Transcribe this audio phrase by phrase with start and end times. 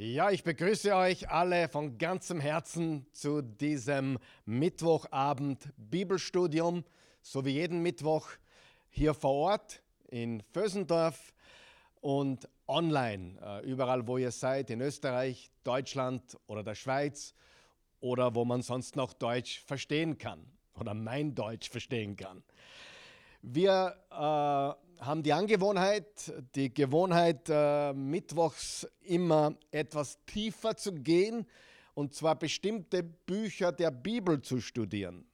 [0.00, 6.84] Ja, ich begrüße euch alle von ganzem Herzen zu diesem Mittwochabend Bibelstudium,
[7.20, 8.28] so wie jeden Mittwoch
[8.90, 11.34] hier vor Ort in Vösendorf
[12.00, 17.34] und online, äh, überall wo ihr seid, in Österreich, Deutschland oder der Schweiz
[17.98, 22.44] oder wo man sonst noch Deutsch verstehen kann oder mein Deutsch verstehen kann.
[23.42, 24.14] Wir äh,
[25.04, 31.46] haben die Angewohnheit, die Gewohnheit, äh, mittwochs immer etwas tiefer zu gehen
[31.94, 35.24] und zwar bestimmte Bücher der Bibel zu studieren.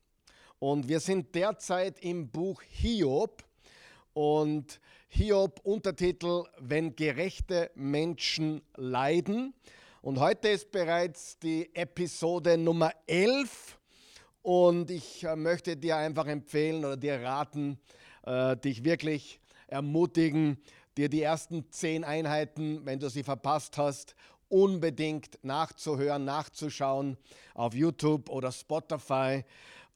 [0.59, 3.43] Und wir sind derzeit im Buch Hiob
[4.13, 9.55] und Hiob Untertitel Wenn gerechte Menschen leiden.
[10.03, 13.79] Und heute ist bereits die Episode Nummer 11
[14.45, 17.79] und ich äh, möchte dir einfach empfehlen oder dir raten,
[18.25, 20.59] äh, dich wirklich ermutigen,
[20.97, 24.15] dir die ersten zehn Einheiten, wenn du sie verpasst hast,
[24.49, 27.17] unbedingt nachzuhören, nachzuschauen
[27.55, 29.45] auf YouTube oder Spotify.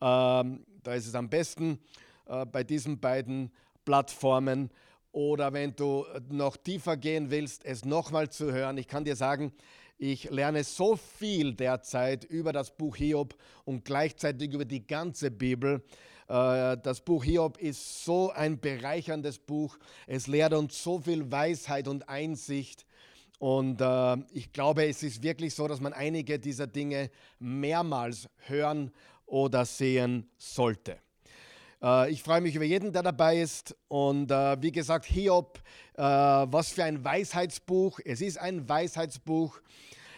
[0.00, 1.78] Ähm, da ist es am besten
[2.26, 3.52] äh, bei diesen beiden
[3.84, 4.70] Plattformen.
[5.12, 8.78] Oder wenn du noch tiefer gehen willst, es nochmal zu hören.
[8.78, 9.52] Ich kann dir sagen,
[9.96, 13.34] ich lerne so viel derzeit über das Buch Hiob
[13.64, 15.82] und gleichzeitig über die ganze Bibel.
[16.28, 19.78] Äh, das Buch Hiob ist so ein bereicherndes Buch.
[20.06, 22.84] Es lehrt uns so viel Weisheit und Einsicht.
[23.38, 28.92] Und äh, ich glaube, es ist wirklich so, dass man einige dieser Dinge mehrmals hören
[29.26, 30.98] oder sehen sollte.
[31.82, 33.74] Äh, ich freue mich über jeden, der dabei ist.
[33.88, 35.60] Und wie gesagt, Hiob,
[35.94, 38.00] was für ein Weisheitsbuch.
[38.04, 39.60] Es ist ein Weisheitsbuch.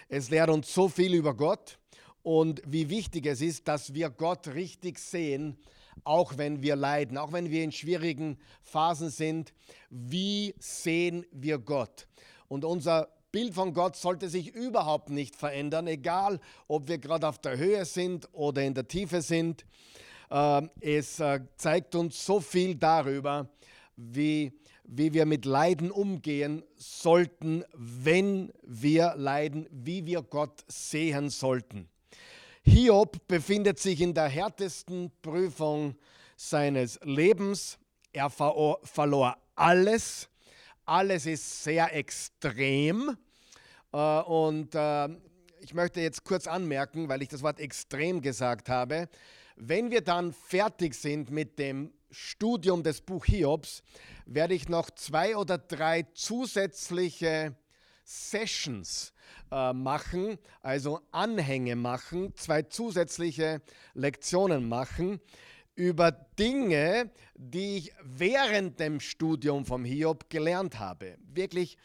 [0.08, 1.78] Es lehrt uns so viel über Gott
[2.22, 5.56] und wie wichtig es ist, dass wir Gott richtig sehen
[6.04, 9.52] auch wenn wir leiden, auch wenn wir in schwierigen Phasen sind.
[9.88, 12.06] Wie sehen wir Gott?
[12.48, 17.38] Und unser Bild von Gott sollte sich überhaupt nicht verändern, egal ob wir gerade auf
[17.38, 19.64] der Höhe sind oder in der Tiefe sind.
[20.30, 23.48] Ähm, es äh, zeigt uns so viel darüber,
[23.96, 24.52] wie,
[24.84, 31.88] wie wir mit Leiden umgehen sollten, wenn wir leiden, wie wir Gott sehen sollten.
[32.62, 35.96] Hiob befindet sich in der härtesten Prüfung
[36.36, 37.78] seines Lebens.
[38.12, 40.28] Er verlor alles.
[40.84, 43.16] Alles ist sehr extrem.
[43.92, 45.08] Äh, und äh,
[45.60, 49.08] ich möchte jetzt kurz anmerken, weil ich das Wort extrem gesagt habe,
[49.56, 53.82] wenn wir dann fertig sind mit dem Studium des Buch Hiobs,
[54.26, 57.54] werde ich noch zwei oder drei zusätzliche
[58.10, 59.12] Sessions
[59.52, 63.62] äh, machen, also Anhänge machen, zwei zusätzliche
[63.94, 65.20] Lektionen machen
[65.76, 71.16] über Dinge, die ich während dem Studium vom Hiob gelernt habe.
[71.20, 71.78] Wirklich,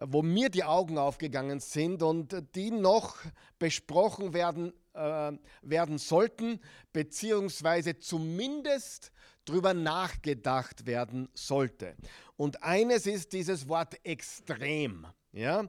[0.00, 3.18] wo mir die Augen aufgegangen sind und die noch
[3.58, 6.58] besprochen werden, äh, werden sollten,
[6.94, 9.12] beziehungsweise zumindest
[9.44, 11.96] darüber nachgedacht werden sollte.
[12.36, 15.06] Und eines ist dieses Wort extrem.
[15.32, 15.64] Ja,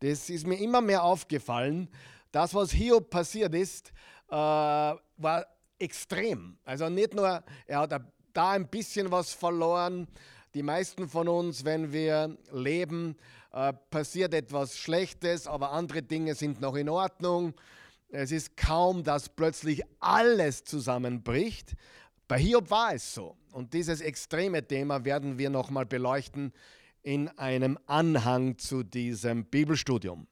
[0.00, 1.88] das ist mir immer mehr aufgefallen.
[2.30, 3.92] Das, was Hiob passiert ist,
[4.28, 5.46] äh, war
[5.78, 6.56] extrem.
[6.64, 8.02] Also nicht nur, er hat
[8.32, 10.08] da ein bisschen was verloren.
[10.54, 13.16] Die meisten von uns, wenn wir leben,
[13.52, 17.54] äh, passiert etwas Schlechtes, aber andere Dinge sind noch in Ordnung.
[18.08, 21.74] Es ist kaum, dass plötzlich alles zusammenbricht.
[22.28, 23.36] Bei Hiob war es so.
[23.52, 26.52] Und dieses extreme Thema werden wir nochmal beleuchten
[27.02, 30.26] in einem Anhang zu diesem Bibelstudium.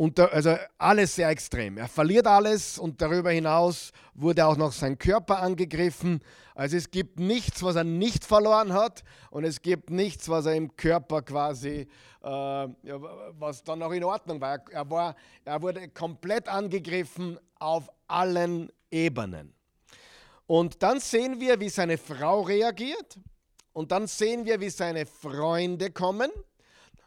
[0.00, 1.76] Und da, also alles sehr extrem.
[1.76, 6.20] Er verliert alles und darüber hinaus wurde auch noch sein Körper angegriffen.
[6.54, 10.54] Also es gibt nichts, was er nicht verloren hat und es gibt nichts, was er
[10.54, 11.86] im Körper quasi,
[12.22, 14.60] äh, was dann noch in Ordnung war.
[14.70, 15.14] Er, war.
[15.44, 19.52] er wurde komplett angegriffen auf allen Ebenen.
[20.46, 23.18] Und dann sehen wir, wie seine Frau reagiert.
[23.72, 26.30] Und dann sehen wir, wie seine Freunde kommen.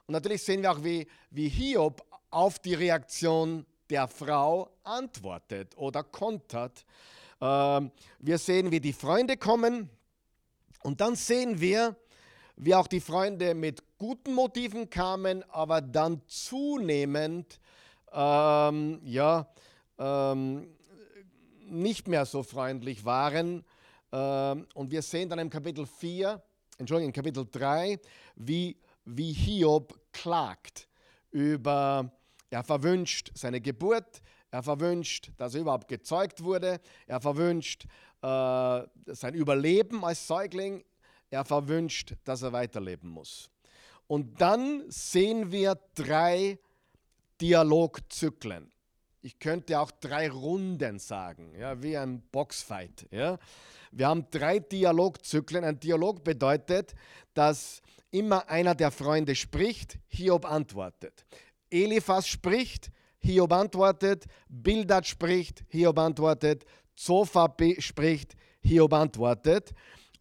[0.05, 6.03] Und natürlich sehen wir auch, wie, wie Hiob auf die Reaktion der Frau antwortet oder
[6.03, 6.85] kontert.
[7.41, 9.89] Ähm, wir sehen, wie die Freunde kommen.
[10.83, 11.95] Und dann sehen wir,
[12.55, 17.59] wie auch die Freunde mit guten Motiven kamen, aber dann zunehmend
[18.11, 19.47] ähm, ja,
[19.97, 20.67] ähm,
[21.65, 23.63] nicht mehr so freundlich waren.
[24.11, 26.41] Ähm, und wir sehen dann im Kapitel 4,
[26.83, 27.97] Entschuldigung, in Kapitel 3,
[28.35, 28.75] wie,
[29.05, 30.89] wie Hiob klagt
[31.31, 32.11] über,
[32.49, 34.21] er verwünscht seine Geburt,
[34.51, 37.85] er verwünscht, dass er überhaupt gezeugt wurde, er verwünscht
[38.21, 38.27] äh,
[39.05, 40.83] sein Überleben als Säugling,
[41.29, 43.49] er verwünscht, dass er weiterleben muss.
[44.07, 46.59] Und dann sehen wir drei
[47.39, 48.72] Dialogzyklen.
[49.25, 53.07] Ich könnte auch drei Runden sagen, ja, wie ein Boxfight.
[53.09, 53.39] Ja.
[53.93, 55.63] Wir haben drei Dialogzyklen.
[55.63, 56.93] Ein Dialog bedeutet,
[57.33, 57.81] dass
[58.11, 61.25] immer einer der Freunde spricht, Hiob antwortet.
[61.69, 69.71] Eliphas spricht, Hiob antwortet, Bildad spricht, Hiob antwortet, Zophar spricht, Hiob antwortet.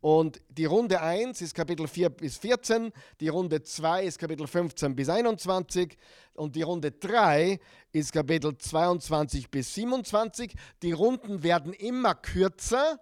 [0.03, 4.97] Und die Runde 1 ist Kapitel 4 bis 14, die Runde 2 ist Kapitel 15
[4.97, 5.97] bis 21
[6.35, 7.61] und die Runde 3
[7.93, 10.55] ist Kapitel 22 bis 27.
[10.83, 12.99] Die Runden werden immer kürzer,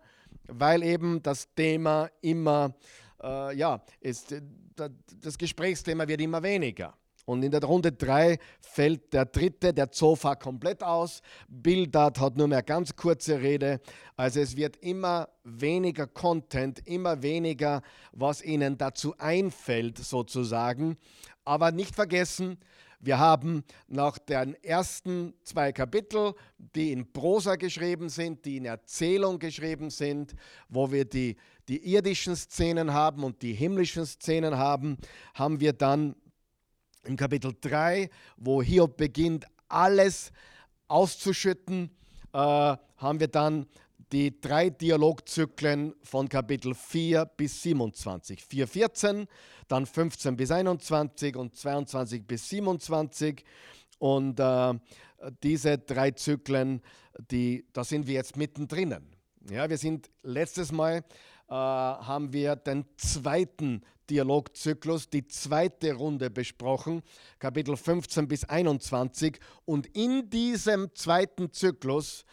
[0.46, 2.74] weil eben das Thema immer,
[3.22, 4.34] äh, ja, ist,
[4.76, 6.94] das Gesprächsthema wird immer weniger.
[7.30, 11.22] Und in der Runde 3 fällt der dritte, der Zofa, komplett aus.
[11.46, 13.80] Bildad hat nur mehr ganz kurze Rede.
[14.16, 20.96] Also es wird immer weniger Content, immer weniger, was ihnen dazu einfällt, sozusagen.
[21.44, 22.58] Aber nicht vergessen,
[22.98, 29.38] wir haben nach den ersten zwei Kapiteln, die in Prosa geschrieben sind, die in Erzählung
[29.38, 30.34] geschrieben sind,
[30.68, 31.36] wo wir die,
[31.68, 34.98] die irdischen Szenen haben und die himmlischen Szenen haben,
[35.32, 36.16] haben wir dann
[37.04, 40.32] im Kapitel 3, wo Hiob beginnt, alles
[40.88, 41.90] auszuschütten,
[42.32, 43.66] äh, haben wir dann
[44.12, 48.44] die drei Dialogzyklen von Kapitel 4 bis 27.
[48.44, 49.26] 4, 14,
[49.68, 53.44] dann 15 bis 21 und 22 bis 27.
[53.98, 54.74] Und äh,
[55.42, 56.80] diese drei Zyklen,
[57.30, 58.96] die, da sind wir jetzt mittendrin.
[59.48, 61.04] Ja, wir sind letztes Mal
[61.50, 67.02] haben wir den zweiten Dialogzyklus, die zweite Runde besprochen,
[67.38, 69.38] Kapitel 15 bis 21.
[69.64, 72.24] Und in diesem zweiten Zyklus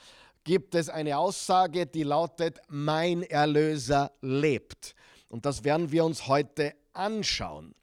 [0.43, 4.95] gibt es eine Aussage, die lautet, mein Erlöser lebt.
[5.29, 7.75] Und das werden wir uns heute anschauen.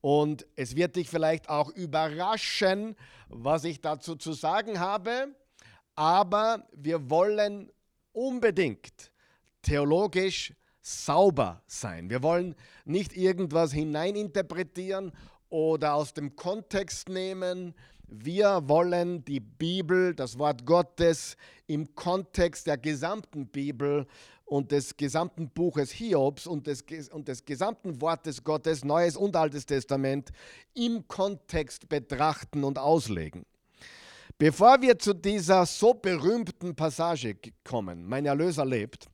[0.00, 2.96] Und es wird dich vielleicht auch überraschen,
[3.28, 5.34] was ich dazu zu sagen habe,
[5.94, 7.70] aber wir wollen
[8.12, 9.10] unbedingt
[9.62, 10.52] theologisch
[10.88, 12.08] sauber sein.
[12.08, 12.54] Wir wollen
[12.84, 15.12] nicht irgendwas hineininterpretieren
[15.50, 17.74] oder aus dem Kontext nehmen.
[18.06, 21.36] Wir wollen die Bibel, das Wort Gottes
[21.66, 24.06] im Kontext der gesamten Bibel
[24.46, 26.82] und des gesamten Buches Hiobs und des,
[27.12, 30.30] und des gesamten Wortes Gottes, Neues und Altes Testament,
[30.72, 33.44] im Kontext betrachten und auslegen.
[34.38, 39.10] Bevor wir zu dieser so berühmten Passage kommen, mein Erlöser lebt,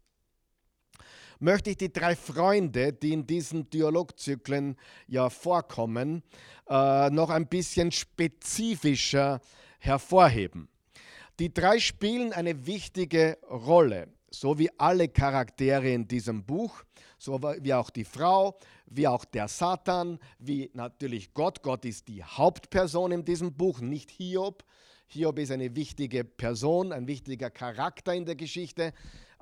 [1.44, 4.76] möchte ich die drei Freunde, die in diesen Dialogzyklen
[5.06, 6.22] ja vorkommen,
[6.68, 9.40] äh, noch ein bisschen spezifischer
[9.78, 10.68] hervorheben.
[11.38, 16.82] Die drei spielen eine wichtige Rolle, so wie alle Charaktere in diesem Buch,
[17.18, 21.62] so wie auch die Frau, wie auch der Satan, wie natürlich Gott.
[21.62, 24.64] Gott ist die Hauptperson in diesem Buch, nicht Hiob.
[25.08, 28.94] Hiob ist eine wichtige Person, ein wichtiger Charakter in der Geschichte,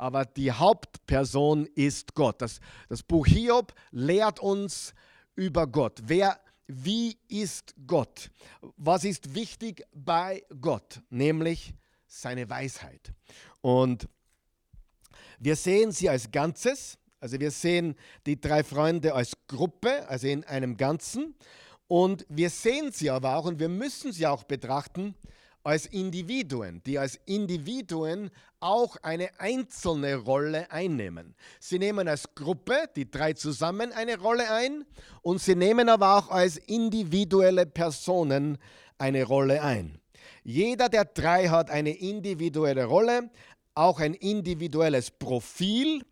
[0.03, 2.43] aber die Hauptperson ist Gott.
[2.43, 2.59] Das,
[2.89, 4.95] das Buch Hiob lehrt uns
[5.37, 6.01] über Gott.
[6.03, 8.33] Wer, wie ist Gott?
[8.77, 11.01] Was ist wichtig bei Gott?
[11.09, 11.73] Nämlich
[12.09, 13.13] seine Weisheit.
[13.61, 14.09] Und
[15.39, 16.99] wir sehen sie als Ganzes.
[17.21, 17.95] Also wir sehen
[18.27, 21.37] die drei Freunde als Gruppe, also in einem Ganzen.
[21.87, 25.15] Und wir sehen sie aber auch und wir müssen sie auch betrachten
[25.63, 28.31] als Individuen, die als Individuen
[28.63, 31.35] auch eine einzelne Rolle einnehmen.
[31.61, 34.85] Sie nehmen als Gruppe, die drei zusammen, eine Rolle ein
[35.23, 38.59] und sie nehmen aber auch als individuelle Personen
[38.99, 40.01] eine Rolle ein.
[40.45, 43.31] Jeder der drei hat eine individuelle Rolle,
[43.75, 46.05] auch ein individuelles Profil.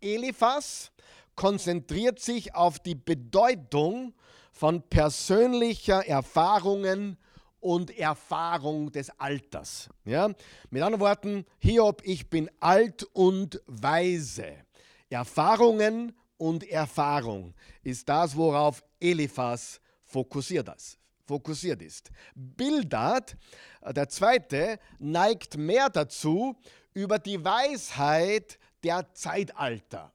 [0.00, 0.92] Eliphas
[1.34, 4.14] konzentriert sich auf die Bedeutung
[4.52, 7.18] von persönlicher Erfahrungen
[7.66, 9.88] und Erfahrung des Alters.
[10.04, 10.28] Ja?
[10.70, 14.54] Mit anderen Worten, Hiob, ich bin alt und weise.
[15.10, 20.96] Erfahrungen und Erfahrung ist das, worauf Eliphas fokussiert ist.
[21.26, 22.12] Fokussiert ist.
[22.36, 23.36] Bildad,
[23.80, 26.56] äh, der zweite, neigt mehr dazu,
[26.94, 30.12] über die Weisheit der Zeitalter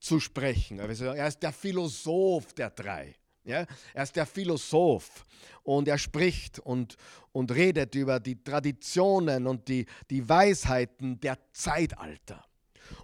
[0.00, 0.80] zu sprechen.
[0.80, 3.14] Er ist der Philosoph der drei.
[3.44, 3.66] Ja?
[3.92, 5.24] Er ist der Philosoph
[5.62, 6.96] und er spricht und,
[7.32, 12.44] und redet über die Traditionen und die, die Weisheiten der Zeitalter.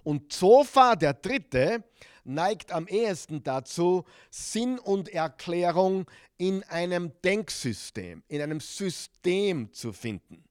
[0.03, 1.83] Und Zophar, der Dritte,
[2.23, 6.05] neigt am ehesten dazu, Sinn und Erklärung
[6.37, 10.43] in einem Denksystem, in einem System zu finden.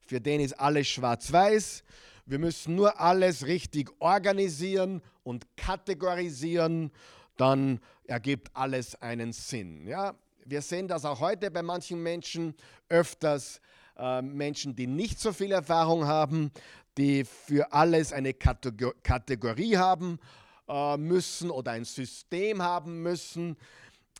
[0.00, 1.82] Für den ist alles schwarz-weiß.
[2.24, 6.90] Wir müssen nur alles richtig organisieren und kategorisieren
[7.36, 9.86] dann ergibt alles einen Sinn.
[9.86, 10.14] Ja?
[10.50, 12.54] wir sehen das auch heute bei manchen Menschen
[12.88, 13.60] öfters,
[13.96, 16.50] äh, Menschen, die nicht so viel Erfahrung haben,
[16.96, 20.18] die für alles eine Kategorie haben
[20.68, 23.56] äh, müssen oder ein System haben müssen.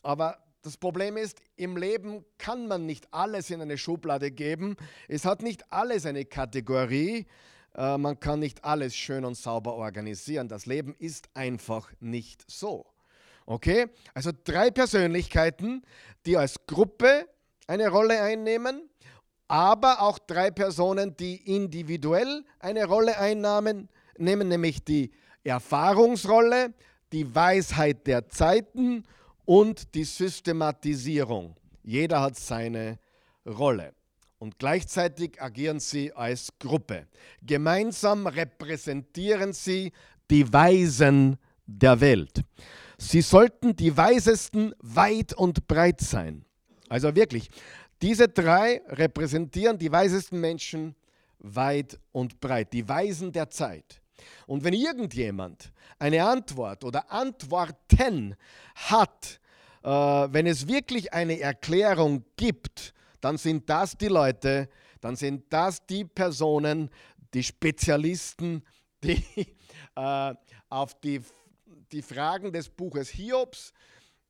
[0.02, 4.76] Aber das Problem ist, im Leben kann man nicht alles in eine Schublade geben.
[5.08, 7.26] Es hat nicht alles eine Kategorie.
[7.74, 10.48] Äh, man kann nicht alles schön und sauber organisieren.
[10.48, 12.86] Das Leben ist einfach nicht so.
[13.48, 13.86] Okay?
[14.12, 15.82] Also drei Persönlichkeiten,
[16.26, 17.26] die als Gruppe
[17.66, 18.82] eine Rolle einnehmen,
[19.48, 23.88] aber auch drei Personen, die individuell eine Rolle einnahmen,
[24.18, 25.12] nehmen nämlich die
[25.44, 26.74] Erfahrungsrolle,
[27.10, 29.04] die Weisheit der Zeiten
[29.46, 31.56] und die Systematisierung.
[31.82, 32.98] Jeder hat seine
[33.46, 33.94] Rolle.
[34.38, 37.06] Und gleichzeitig agieren sie als Gruppe.
[37.40, 39.92] Gemeinsam repräsentieren sie
[40.30, 42.44] die Weisen der Welt.
[42.98, 46.44] Sie sollten die Weisesten weit und breit sein.
[46.88, 47.48] Also wirklich,
[48.02, 50.96] diese drei repräsentieren die weisesten Menschen
[51.38, 54.00] weit und breit, die Weisen der Zeit.
[54.46, 58.36] Und wenn irgendjemand eine Antwort oder Antworten
[58.74, 59.40] hat,
[59.82, 64.68] äh, wenn es wirklich eine Erklärung gibt, dann sind das die Leute,
[65.00, 66.90] dann sind das die Personen,
[67.32, 68.64] die Spezialisten,
[69.04, 69.22] die
[69.96, 70.34] äh,
[70.68, 71.20] auf die,
[71.92, 73.72] die Fragen des Buches Hiobs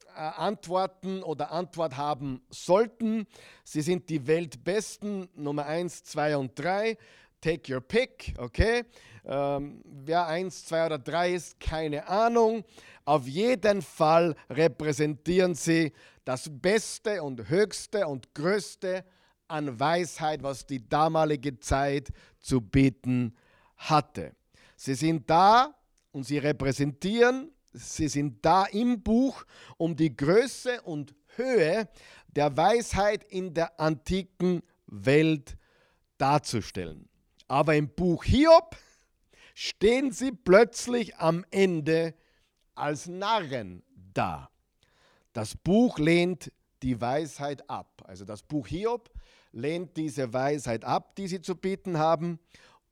[0.09, 3.27] äh, antworten oder Antwort haben sollten.
[3.65, 6.97] Sie sind die Weltbesten, Nummer 1, 2 und 3.
[7.41, 8.85] Take your pick, okay?
[9.25, 12.65] Ähm, wer 1, 2 oder 3 ist, keine Ahnung.
[13.05, 15.93] Auf jeden Fall repräsentieren sie
[16.25, 19.05] das Beste und Höchste und Größte
[19.47, 22.09] an Weisheit, was die damalige Zeit
[22.41, 23.37] zu bieten
[23.77, 24.35] hatte.
[24.77, 25.78] Sie sind da
[26.13, 29.45] und sie repräsentieren, sie sind da im Buch,
[29.77, 31.89] um die Größe und Höhe
[32.29, 35.57] der Weisheit in der antiken Welt
[36.19, 37.09] darzustellen.
[37.47, 38.77] Aber im Buch Hiob
[39.55, 42.15] stehen sie plötzlich am Ende
[42.75, 43.83] als Narren
[44.15, 44.51] da.
[45.33, 48.03] Das Buch lehnt die Weisheit ab.
[48.05, 49.11] Also das Buch Hiob
[49.53, 52.39] lehnt diese Weisheit ab, die sie zu bieten haben.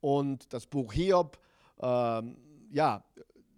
[0.01, 1.39] Und das Buch Hiob
[1.79, 2.21] äh,
[2.71, 3.03] ja,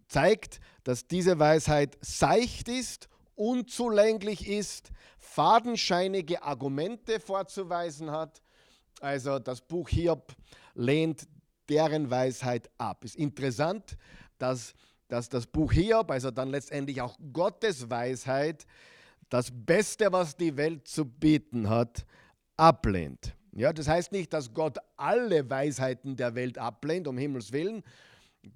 [0.07, 8.41] zeigt, dass diese Weisheit seicht ist, unzulänglich ist, fadenscheinige Argumente vorzuweisen hat.
[8.99, 10.35] Also das Buch Hiob
[10.73, 11.27] lehnt
[11.69, 13.05] deren Weisheit ab.
[13.05, 13.97] Ist interessant,
[14.37, 14.73] dass,
[15.07, 18.65] dass das Buch Hiob, also dann letztendlich auch Gottes Weisheit,
[19.29, 22.05] das Beste, was die Welt zu bieten hat,
[22.57, 23.35] ablehnt.
[23.53, 27.83] Ja, das heißt nicht, dass Gott alle Weisheiten der Welt ablehnt, um Himmels Willen.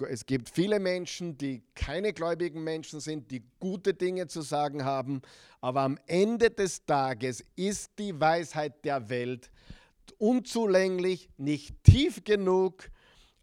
[0.09, 5.21] Es gibt viele Menschen, die keine gläubigen Menschen sind, die gute Dinge zu sagen haben,
[5.61, 9.51] aber am Ende des Tages ist die Weisheit der Welt
[10.17, 12.89] unzulänglich, nicht tief genug,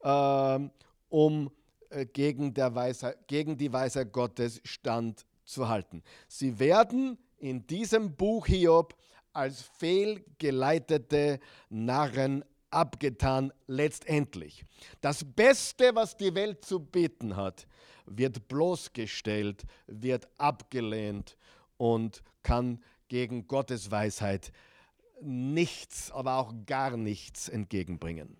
[0.02, 0.58] äh,
[1.08, 1.50] um
[1.90, 6.02] äh, gegen, der Weisheit, gegen die Weisheit Gottes stand zu halten.
[6.28, 8.96] Sie werden in diesem Buch Hiob
[9.32, 14.64] als fehlgeleitete Narren abgetan letztendlich.
[15.00, 17.66] Das Beste, was die Welt zu bieten hat,
[18.06, 21.36] wird bloßgestellt, wird abgelehnt
[21.76, 24.52] und kann gegen Gottes Weisheit
[25.20, 28.36] nichts, aber auch gar nichts entgegenbringen.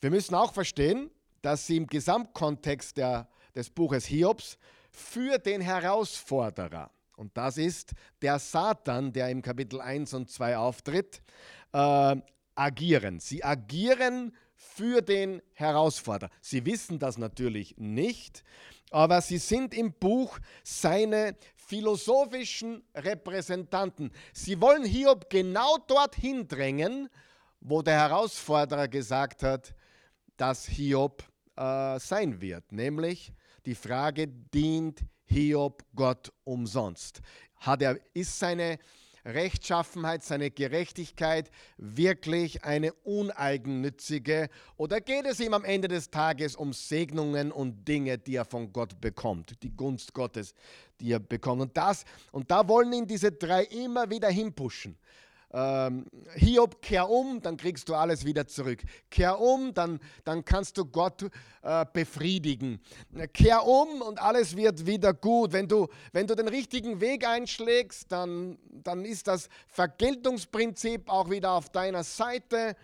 [0.00, 1.10] Wir müssen auch verstehen,
[1.42, 4.58] dass sie im Gesamtkontext der, des Buches Hiobs
[4.90, 11.22] für den Herausforderer, und das ist der Satan, der im Kapitel 1 und 2 auftritt,
[11.72, 12.16] äh,
[12.62, 13.18] agieren.
[13.20, 16.30] Sie agieren für den Herausforderer.
[16.40, 18.44] Sie wissen das natürlich nicht,
[18.90, 24.12] aber sie sind im Buch seine philosophischen Repräsentanten.
[24.32, 27.08] Sie wollen Hiob genau dorthin drängen,
[27.60, 29.74] wo der Herausforderer gesagt hat,
[30.36, 31.24] dass Hiob
[31.56, 32.70] äh, sein wird.
[32.70, 33.32] Nämlich
[33.66, 37.20] die Frage, dient Hiob Gott umsonst?
[37.56, 38.78] Hat er, ist seine
[39.24, 46.72] Rechtschaffenheit, seine Gerechtigkeit wirklich eine uneigennützige oder geht es ihm am Ende des Tages um
[46.72, 50.54] Segnungen und Dinge, die er von Gott bekommt, die Gunst Gottes,
[51.00, 51.62] die er bekommt.
[51.62, 54.96] Und das und da wollen ihn diese drei immer wieder hinpushen
[55.52, 58.82] ähm, Hiob, kehr um, dann kriegst du alles wieder zurück.
[59.10, 61.30] Kehr um, dann, dann kannst du Gott
[61.62, 62.80] äh, befriedigen.
[63.34, 65.52] Kehr um und alles wird wieder gut.
[65.52, 71.52] Wenn du, wenn du den richtigen Weg einschlägst, dann, dann ist das Vergeltungsprinzip auch wieder
[71.52, 72.76] auf deiner Seite.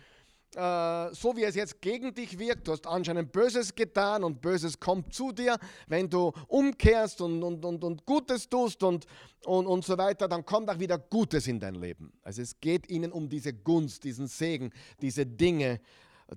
[0.55, 4.79] Äh, so wie es jetzt gegen dich wirkt, du hast anscheinend Böses getan und Böses
[4.79, 9.05] kommt zu dir, wenn du umkehrst und, und, und, und Gutes tust und,
[9.45, 12.11] und, und so weiter, dann kommt auch wieder Gutes in dein Leben.
[12.23, 15.79] Also es geht ihnen um diese Gunst, diesen Segen, diese Dinge,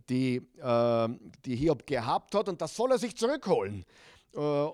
[0.09, 1.09] die, äh,
[1.45, 3.85] die Hiob gehabt hat und das soll er sich zurückholen.
[4.35, 4.67] Äh,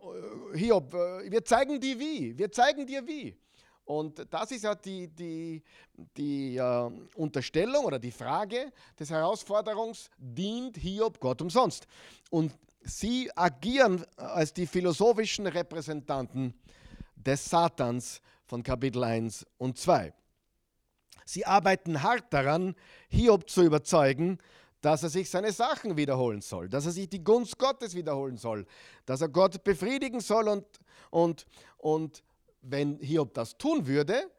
[0.55, 3.37] Hiob, äh, wir zeigen dir wie, wir zeigen dir wie.
[3.89, 5.63] Und das ist ja die, die,
[6.15, 11.87] die äh, Unterstellung oder die Frage des Herausforderungs, dient Hiob Gott umsonst?
[12.29, 12.53] Und
[12.83, 16.53] sie agieren als die philosophischen Repräsentanten
[17.17, 20.13] des Satans von Kapitel 1 und 2.
[21.25, 22.75] Sie arbeiten hart daran,
[23.09, 24.39] Hiob zu überzeugen,
[24.83, 28.67] dass er sich seine Sachen wiederholen soll, dass er sich die Gunst Gottes wiederholen soll,
[29.07, 30.67] dass er Gott befriedigen soll und,
[31.11, 31.47] und,
[31.79, 32.23] und
[32.61, 34.31] wenn Hiob das tun würde,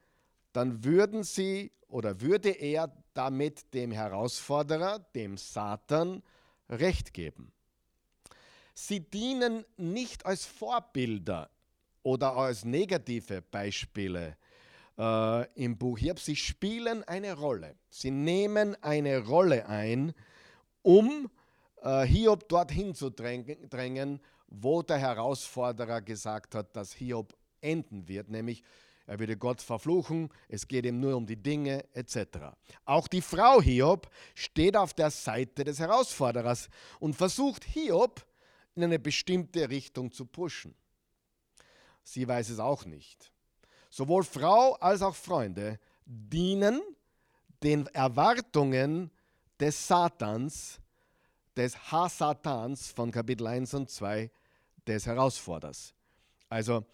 [0.53, 6.23] dann würden sie oder würde er damit dem Herausforderer, dem Satan,
[6.69, 7.51] Recht geben.
[8.75, 11.49] Sie dienen nicht als Vorbilder
[12.03, 14.37] oder als negative Beispiele
[14.97, 16.19] äh, im Buch Hiob.
[16.19, 17.75] Sie spielen eine Rolle.
[17.89, 20.13] Sie nehmen eine Rolle ein,
[20.81, 21.29] um
[21.81, 28.63] äh, Hiob dorthin zu drängen, wo der Herausforderer gesagt hat, dass Hiob enden wird, nämlich
[29.09, 32.55] er würde Gott verfluchen, es geht ihm nur um die Dinge etc.
[32.85, 38.23] Auch die Frau Hiob steht auf der Seite des Herausforderers und versucht Hiob
[38.75, 40.75] in eine bestimmte Richtung zu pushen.
[42.03, 43.31] Sie weiß es auch nicht.
[43.89, 46.79] Sowohl Frau als auch Freunde dienen
[47.63, 49.09] den Erwartungen
[49.59, 50.79] des Satans,
[51.57, 54.29] des Ha-Satans von Kapitel 1 und 2
[54.85, 55.95] des Herausforderers.
[56.47, 56.85] Also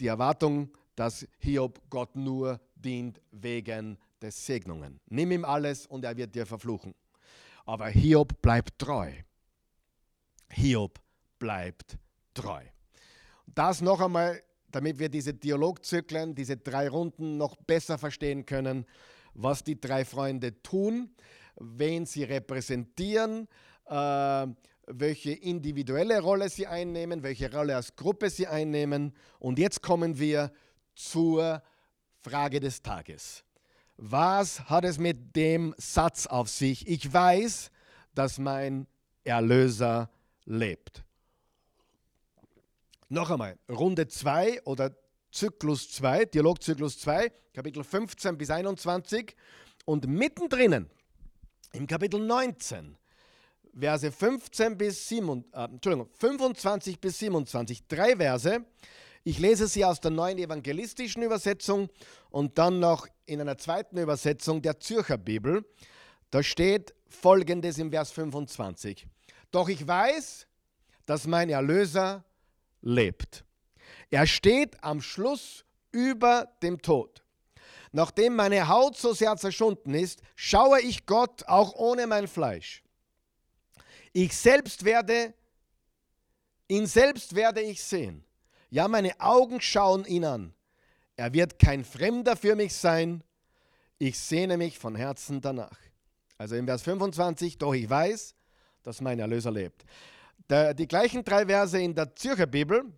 [0.00, 5.00] die Erwartung, dass Hiob Gott nur dient wegen des Segnungen.
[5.08, 6.94] Nimm ihm alles und er wird dir verfluchen.
[7.64, 9.12] Aber Hiob bleibt treu.
[10.50, 10.98] Hiob
[11.38, 11.98] bleibt
[12.34, 12.62] treu.
[13.46, 18.86] Das noch einmal, damit wir diese Dialogzyklen, diese drei Runden noch besser verstehen können,
[19.34, 21.14] was die drei Freunde tun,
[21.56, 23.48] wen sie repräsentieren,
[23.86, 24.46] äh,
[24.86, 29.14] welche individuelle Rolle sie einnehmen, welche Rolle als Gruppe sie einnehmen.
[29.38, 30.52] Und jetzt kommen wir
[30.94, 31.62] zur
[32.22, 33.44] Frage des Tages.
[33.96, 36.86] Was hat es mit dem Satz auf sich?
[36.86, 37.70] Ich weiß,
[38.14, 38.86] dass mein
[39.24, 40.10] Erlöser
[40.44, 41.04] lebt.
[43.08, 44.96] Noch einmal, Runde 2 oder
[45.30, 49.36] Zyklus 2, Dialogzyklus 2, Kapitel 15 bis 21
[49.84, 50.90] und mittendrin
[51.72, 52.96] im Kapitel 19
[53.78, 58.64] Verse 15 bis 7, äh, Entschuldigung, 25 bis 27, drei Verse.
[59.22, 61.90] Ich lese sie aus der neuen evangelistischen Übersetzung
[62.30, 65.64] und dann noch in einer zweiten Übersetzung der Zürcher Bibel.
[66.30, 69.06] Da steht folgendes im Vers 25.
[69.50, 70.46] Doch ich weiß,
[71.06, 72.24] dass mein Erlöser
[72.82, 73.44] lebt.
[74.10, 77.22] Er steht am Schluss über dem Tod.
[77.92, 82.82] Nachdem meine Haut so sehr zerschunden ist, schaue ich Gott auch ohne mein Fleisch.
[84.18, 85.34] Ich selbst werde,
[86.68, 88.24] ihn selbst werde ich sehen.
[88.70, 90.54] Ja, meine Augen schauen ihn an.
[91.16, 93.22] Er wird kein Fremder für mich sein.
[93.98, 95.78] Ich sehne mich von Herzen danach.
[96.38, 98.34] Also im Vers 25, doch ich weiß,
[98.82, 99.84] dass mein Erlöser lebt.
[100.48, 102.90] Der, die gleichen drei Verse in der Zürcher Bibel.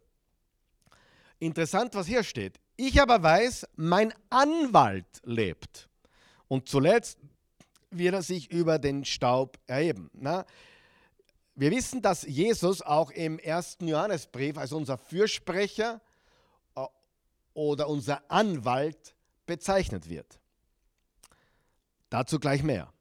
[1.40, 2.61] Interessant, was hier steht.
[2.76, 5.88] Ich aber weiß, mein Anwalt lebt.
[6.46, 7.18] Und zuletzt
[7.90, 10.11] wird er sich über den Staub erheben.
[10.12, 10.46] Na,
[11.59, 16.01] wir wissen, dass Jesus auch im ersten Johannesbrief als unser Fürsprecher
[16.77, 16.85] äh,
[17.53, 20.38] oder unser Anwalt bezeichnet wird.
[22.11, 22.92] Dazu gleich mehr.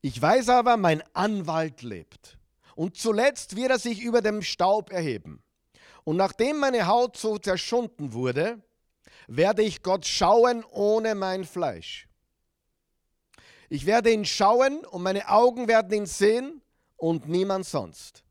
[0.00, 2.38] Ich weiß aber, mein Anwalt lebt.
[2.76, 5.42] Und zuletzt wird er sich über dem Staub erheben.
[6.04, 8.62] Und nachdem meine Haut so zerschunden wurde,
[9.26, 12.06] werde ich Gott schauen ohne mein Fleisch.
[13.68, 16.60] Ich werde ihn schauen und meine Augen werden ihn sehen
[17.04, 18.24] und niemand sonst.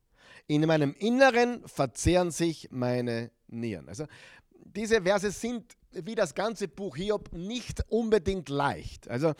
[0.47, 3.87] In meinem Inneren verzehren sich meine Nieren.
[3.87, 4.07] Also
[4.49, 9.07] diese Verse sind wie das ganze Buch Hiob nicht unbedingt leicht.
[9.07, 9.35] Also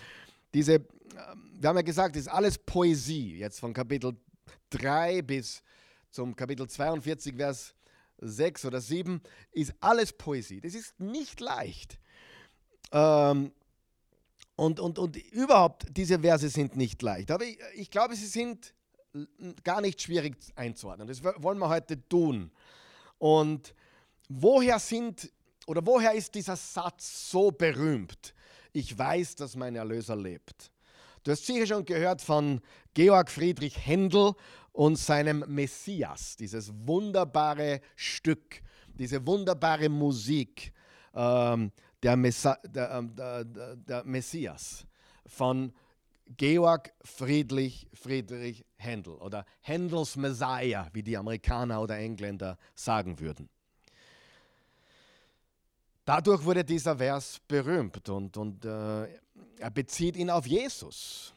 [0.54, 0.86] diese, ähm,
[1.60, 4.16] wir haben ja gesagt, ist alles Poesie, jetzt von Kapitel
[4.70, 5.64] 3 bis
[6.12, 7.74] zum Kapitel 42, Vers
[8.20, 9.20] 6 oder 7,
[9.52, 10.62] ist alles Poesie.
[10.62, 11.98] Das ist nicht leicht.
[12.92, 13.52] Ähm,
[14.56, 17.32] und, und, und überhaupt, diese Verse sind nicht leicht.
[17.32, 18.76] Aber ich, ich glaube, sie sind
[19.64, 21.08] gar nicht schwierig einzuordnen.
[21.08, 22.52] Das wollen wir heute tun.
[23.18, 23.74] Und
[24.30, 25.32] woher sind
[25.66, 28.34] oder woher ist dieser Satz so berühmt?
[28.72, 30.72] Ich weiß, dass mein Erlöser lebt.
[31.24, 32.60] Du hast sicher schon gehört von
[32.94, 34.34] Georg Friedrich Händel
[34.74, 40.74] und seinem Messias, dieses wunderbare Stück, diese wunderbare Musik,
[41.14, 41.72] ähm,
[42.02, 44.86] der, Messa der, ähm, der, der, Messias
[45.26, 45.72] von
[46.38, 53.50] Georg Friedrich, Friedrich Händel oder Händels Messiah, wie die Amerikaner oder Engländer sagen würden.
[56.06, 59.08] Dadurch wurde dieser Vers berühmt und, und äh,
[59.58, 61.34] er bezieht ihn auf Jesus.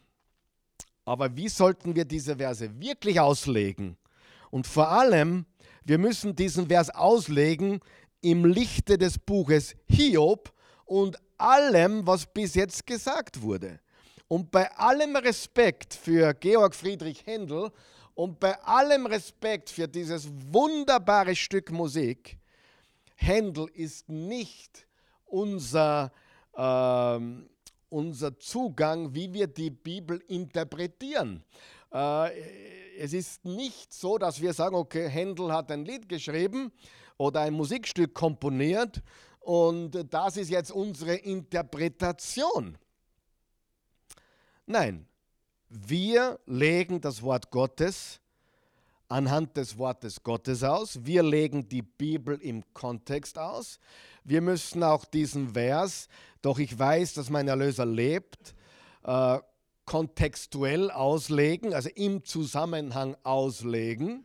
[1.04, 3.96] Aber wie sollten wir diese Verse wirklich auslegen?
[4.50, 5.46] Und vor allem,
[5.84, 7.80] wir müssen diesen Vers auslegen
[8.20, 10.52] im Lichte des Buches Hiob
[10.84, 13.78] und allem, was bis jetzt gesagt wurde.
[14.28, 17.70] Und bei allem Respekt für Georg Friedrich Händel
[18.14, 22.38] und bei allem Respekt für dieses wunderbare Stück Musik,
[23.14, 24.86] Händel ist nicht
[25.26, 26.12] unser,
[26.56, 27.48] ähm,
[27.88, 31.44] unser Zugang, wie wir die Bibel interpretieren.
[31.92, 32.30] Äh,
[32.98, 36.72] es ist nicht so, dass wir sagen, okay, Händel hat ein Lied geschrieben
[37.16, 39.02] oder ein Musikstück komponiert
[39.40, 42.76] und das ist jetzt unsere Interpretation.
[44.66, 45.06] Nein,
[45.68, 48.20] wir legen das Wort Gottes
[49.08, 51.04] anhand des Wortes Gottes aus.
[51.04, 53.78] Wir legen die Bibel im Kontext aus.
[54.24, 56.08] Wir müssen auch diesen Vers,
[56.42, 58.56] doch ich weiß, dass mein Erlöser lebt,
[59.04, 59.38] äh,
[59.84, 64.24] kontextuell auslegen, also im Zusammenhang auslegen.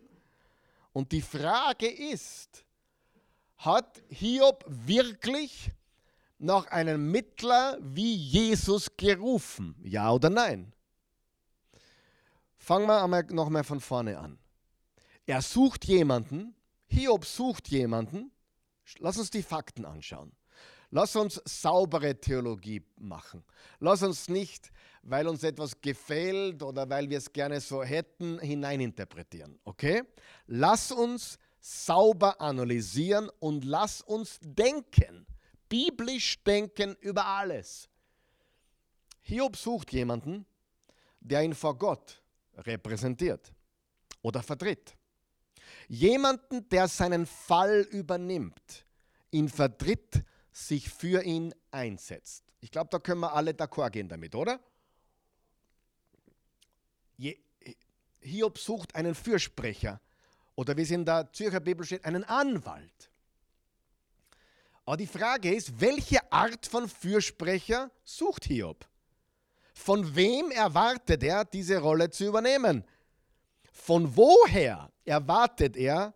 [0.92, 2.66] Und die Frage ist,
[3.58, 5.70] hat Hiob wirklich
[6.42, 9.76] nach einem Mittler wie Jesus gerufen?
[9.84, 10.74] Ja oder nein?
[12.58, 14.38] Fangen wir einmal nochmal von vorne an.
[15.26, 16.56] Er sucht jemanden,
[16.88, 18.32] Hiob sucht jemanden.
[19.00, 20.32] Lass uns die Fakten anschauen.
[20.90, 23.44] Lass uns saubere Theologie machen.
[23.80, 24.72] Lass uns nicht,
[25.04, 29.58] weil uns etwas gefällt oder weil wir es gerne so hätten, hineininterpretieren.
[29.64, 30.04] Okay?
[30.48, 35.26] Lass uns sauber analysieren und lass uns denken.
[35.72, 37.88] Biblisch denken über alles.
[39.22, 40.46] Hiob sucht jemanden,
[41.22, 42.22] der ihn vor Gott
[42.58, 43.54] repräsentiert
[44.22, 44.98] oder vertritt.
[45.88, 48.86] Jemanden, der seinen Fall übernimmt,
[49.32, 52.44] ihn vertritt, sich für ihn einsetzt.
[52.60, 54.60] Ich glaube, da können wir alle d'accord gehen damit, oder?
[58.20, 60.02] Hiob sucht einen Fürsprecher
[60.56, 63.11] oder wie es in der Zürcher Bibel steht, einen Anwalt.
[64.86, 68.88] Aber die Frage ist, welche Art von Fürsprecher sucht Hiob?
[69.74, 72.84] Von wem erwartet er, diese Rolle zu übernehmen?
[73.72, 76.14] Von woher erwartet er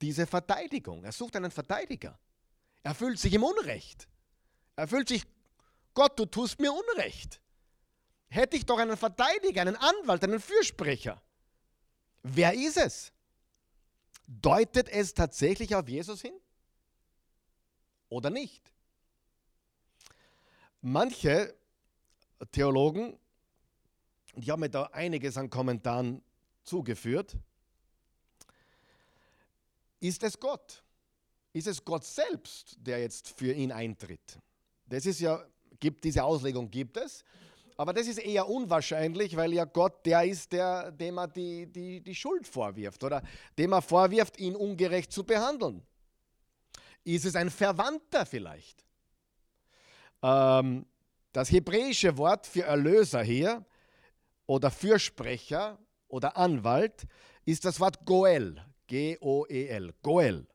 [0.00, 1.04] diese Verteidigung?
[1.04, 2.18] Er sucht einen Verteidiger.
[2.82, 4.08] Er fühlt sich im Unrecht.
[4.76, 5.24] Er fühlt sich,
[5.94, 7.40] Gott, du tust mir Unrecht.
[8.28, 11.20] Hätte ich doch einen Verteidiger, einen Anwalt, einen Fürsprecher.
[12.22, 13.12] Wer ist es?
[14.26, 16.34] Deutet es tatsächlich auf Jesus hin?
[18.08, 18.62] Oder nicht?
[20.80, 21.54] Manche
[22.52, 23.18] Theologen,
[24.36, 26.22] ich habe mir da einiges an Kommentaren
[26.62, 27.36] zugeführt.
[30.00, 30.84] Ist es Gott?
[31.52, 34.38] Ist es Gott selbst, der jetzt für ihn eintritt?
[34.86, 35.44] Das ist ja,
[35.80, 37.24] gibt diese Auslegung gibt es,
[37.76, 42.00] aber das ist eher unwahrscheinlich, weil ja Gott der ist, der, dem er die, die,
[42.00, 43.22] die Schuld vorwirft oder
[43.56, 45.82] dem er vorwirft, ihn ungerecht zu behandeln.
[47.08, 48.84] Ist es ein Verwandter vielleicht?
[50.22, 50.84] Ähm,
[51.32, 53.64] das hebräische Wort für Erlöser hier
[54.44, 57.06] oder Fürsprecher oder Anwalt
[57.46, 60.46] ist das Wort Goel, G-O-E-L, Goel.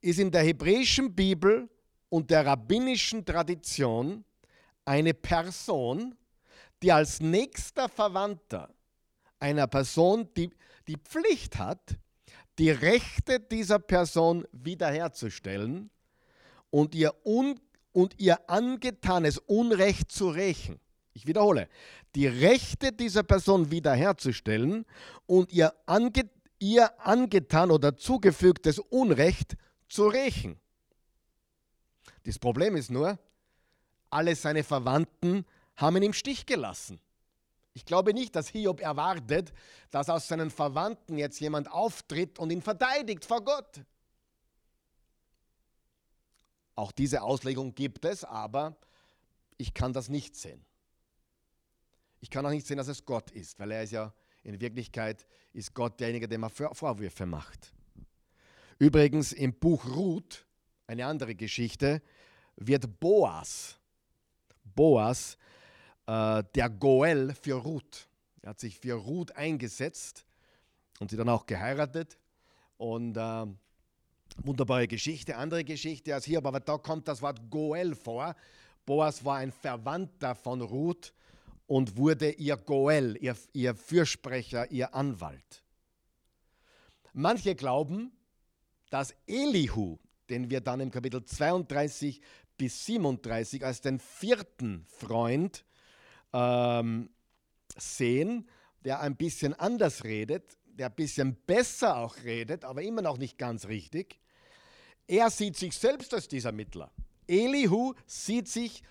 [0.00, 1.68] Ist in der hebräischen Bibel
[2.08, 4.24] und der rabbinischen Tradition
[4.84, 6.16] eine Person,
[6.82, 8.74] die als nächster Verwandter
[9.38, 10.50] einer Person die,
[10.88, 11.96] die Pflicht hat,
[12.58, 15.90] die Rechte dieser Person wiederherzustellen
[16.70, 17.60] und ihr, un,
[17.92, 20.80] und ihr angetanes Unrecht zu rächen.
[21.12, 21.68] Ich wiederhole,
[22.14, 24.84] die Rechte dieser Person wiederherzustellen
[25.26, 29.56] und ihr, ange, ihr angetan oder zugefügtes Unrecht
[29.88, 30.58] zu rächen.
[32.24, 33.18] Das Problem ist nur,
[34.10, 35.44] alle seine Verwandten
[35.76, 37.00] haben ihn im Stich gelassen.
[37.76, 39.52] Ich glaube nicht, dass Hiob erwartet,
[39.90, 43.82] dass aus seinen Verwandten jetzt jemand auftritt und ihn verteidigt vor Gott.
[46.74, 48.78] Auch diese Auslegung gibt es, aber
[49.58, 50.64] ich kann das nicht sehen.
[52.20, 55.26] Ich kann auch nicht sehen, dass es Gott ist, weil er ist ja in Wirklichkeit
[55.52, 57.74] ist Gott derjenige, dem er Vorwürfe macht.
[58.78, 60.46] Übrigens im Buch Ruth,
[60.86, 62.00] eine andere Geschichte,
[62.56, 63.78] wird Boas,
[64.64, 65.36] Boas
[66.06, 68.08] äh, der Goel für Ruth.
[68.42, 70.24] Er hat sich für Ruth eingesetzt
[71.00, 72.18] und sie dann auch geheiratet.
[72.78, 73.46] Und äh,
[74.38, 78.34] wunderbare Geschichte, andere Geschichte als hier, aber da kommt das Wort Goel vor.
[78.84, 81.12] Boas war ein Verwandter von Ruth
[81.66, 85.64] und wurde ihr Goel, ihr, ihr Fürsprecher, ihr Anwalt.
[87.12, 88.12] Manche glauben,
[88.90, 92.20] dass Elihu, den wir dann im Kapitel 32
[92.56, 95.65] bis 37 als den vierten Freund
[96.36, 97.08] ähm,
[97.76, 98.48] sehen,
[98.84, 103.38] der ein bisschen anders redet, der ein bisschen besser auch redet, aber immer noch nicht
[103.38, 104.20] ganz richtig.
[105.06, 106.92] Er sieht sich selbst als dieser Mittler.
[107.26, 108.82] Elihu sieht sich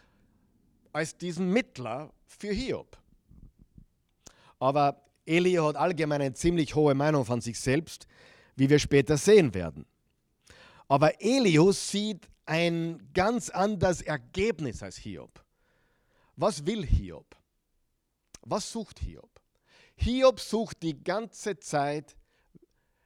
[0.92, 2.98] als diesen Mittler für Hiob.
[4.60, 8.08] Aber Elihu hat allgemein eine ziemlich hohe Meinung von sich selbst,
[8.56, 9.86] wie wir später sehen werden.
[10.88, 15.45] Aber Elihu sieht ein ganz anderes Ergebnis als Hiob.
[16.36, 17.36] Was will Hiob?
[18.42, 19.42] Was sucht Hiob?
[19.96, 22.16] Hiob sucht die ganze Zeit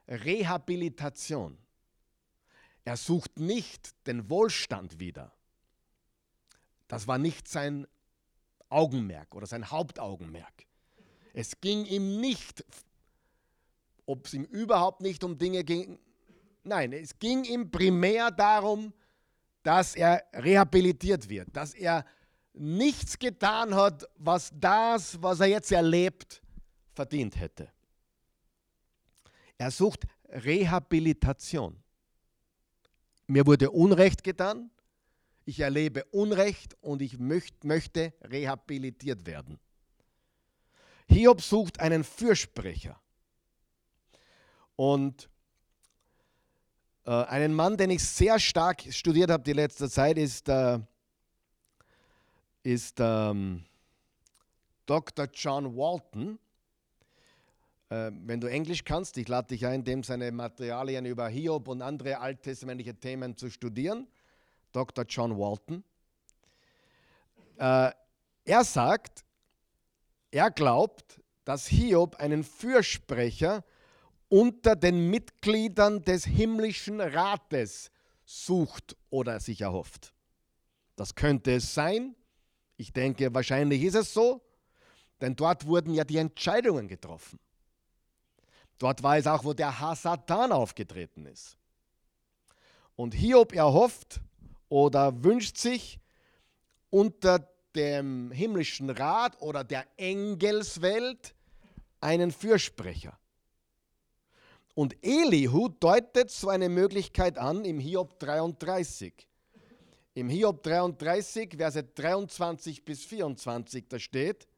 [0.07, 1.57] Rehabilitation.
[2.83, 5.31] Er sucht nicht den Wohlstand wieder.
[6.87, 7.85] Das war nicht sein
[8.69, 10.65] Augenmerk oder sein Hauptaugenmerk.
[11.33, 12.65] Es ging ihm nicht,
[14.05, 15.99] ob es ihm überhaupt nicht um Dinge ging.
[16.63, 18.91] Nein, es ging ihm primär darum,
[19.61, 22.05] dass er rehabilitiert wird, dass er
[22.53, 26.41] nichts getan hat, was das, was er jetzt erlebt,
[26.93, 27.71] verdient hätte.
[29.57, 31.81] Er sucht Rehabilitation.
[33.27, 34.71] Mir wurde Unrecht getan,
[35.45, 39.59] ich erlebe Unrecht und ich möcht, möchte rehabilitiert werden.
[41.07, 42.99] Hiob sucht einen Fürsprecher.
[44.75, 45.27] Und
[47.05, 50.79] äh, einen Mann, den ich sehr stark studiert habe die letzte Zeit, ist, äh,
[52.63, 53.63] ist ähm,
[54.85, 55.27] Dr.
[55.33, 56.39] John Walton.
[57.89, 61.81] Äh, wenn du Englisch kannst, ich lade dich ein, dem seine Materialien über Hiob und
[61.81, 64.07] andere alttestamentliche Themen zu studieren.
[64.71, 65.05] Dr.
[65.07, 65.83] John Walton.
[67.57, 67.91] Äh,
[68.45, 69.23] er sagt,
[70.31, 73.63] er glaubt, dass Hiob einen Fürsprecher
[74.27, 77.91] unter den Mitgliedern des himmlischen Rates
[78.25, 80.13] sucht oder sich erhofft.
[80.95, 82.15] Das könnte es sein.
[82.79, 84.41] Ich denke, wahrscheinlich ist es so,
[85.19, 87.37] denn dort wurden ja die Entscheidungen getroffen.
[88.77, 91.57] Dort war es auch, wo der Hasatan aufgetreten ist.
[92.95, 94.21] Und Hiob erhofft
[94.69, 95.99] oder wünscht sich
[96.89, 101.35] unter dem himmlischen Rat oder der Engelswelt
[101.99, 103.19] einen Fürsprecher.
[104.73, 109.28] Und Elihu deutet so eine Möglichkeit an im Hiob 33.
[110.19, 114.49] Im Hiob 33, Verse 23 bis 24, da steht,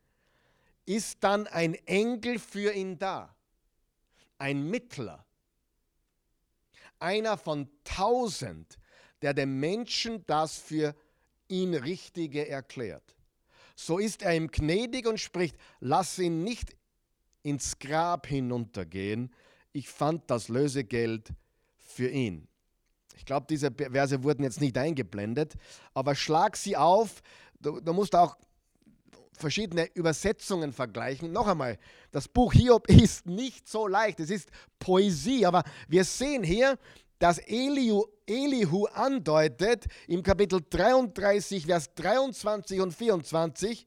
[0.87, 3.35] ist dann ein Engel für ihn da,
[4.39, 5.23] ein Mittler,
[6.97, 8.79] einer von tausend,
[9.21, 10.95] der dem Menschen das für
[11.47, 13.15] ihn Richtige erklärt.
[13.75, 16.75] So ist er ihm gnädig und spricht, lass ihn nicht
[17.43, 19.31] ins Grab hinuntergehen,
[19.73, 21.29] ich fand das Lösegeld
[21.77, 22.47] für ihn.
[23.17, 25.53] Ich glaube, diese Verse wurden jetzt nicht eingeblendet,
[25.93, 27.21] aber schlag sie auf,
[27.59, 28.37] du, du musst auch
[29.33, 31.31] verschiedene Übersetzungen vergleichen.
[31.31, 31.77] Noch einmal,
[32.11, 36.77] das Buch Hiob ist nicht so leicht, es ist Poesie, aber wir sehen hier,
[37.19, 43.85] dass Elihu, Elihu andeutet im Kapitel 33, Vers 23 und 24,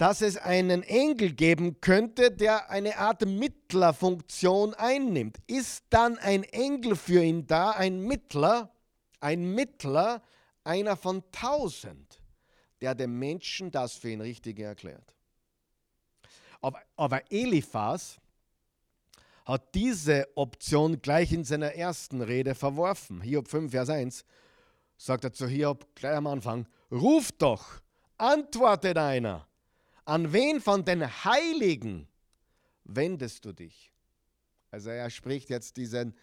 [0.00, 5.36] dass es einen Engel geben könnte, der eine Art Mittlerfunktion einnimmt.
[5.46, 8.72] Ist dann ein Engel für ihn da, ein Mittler,
[9.20, 10.22] ein Mittler,
[10.64, 12.18] einer von tausend,
[12.80, 15.14] der dem Menschen das für ihn Richtige erklärt?
[16.96, 18.18] Aber, Eliphas
[19.44, 23.20] hat diese Option gleich in seiner ersten Rede verworfen.
[23.20, 24.24] Hiob 5, Vers 1
[24.96, 27.82] sagt er zu Hiob gleich am Anfang, ruf doch,
[28.16, 29.46] antwortet einer
[30.10, 32.08] an wen von den Heiligen
[32.82, 33.92] wendest du dich?
[34.72, 36.16] Also er spricht jetzt diesen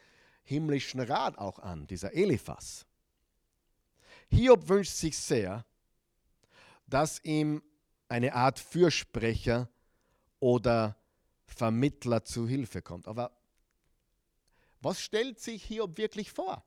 [0.44, 2.86] himmlischen Rat auch an, dieser Eliphas.
[4.30, 5.66] Hiob wünscht sich sehr,
[6.86, 7.64] dass ihm
[8.10, 9.70] eine Art Fürsprecher
[10.42, 10.98] oder
[11.46, 13.08] Vermittler zu Hilfe kommt.
[13.08, 13.32] Aber
[14.82, 16.67] was stellt sich Hiob wirklich vor?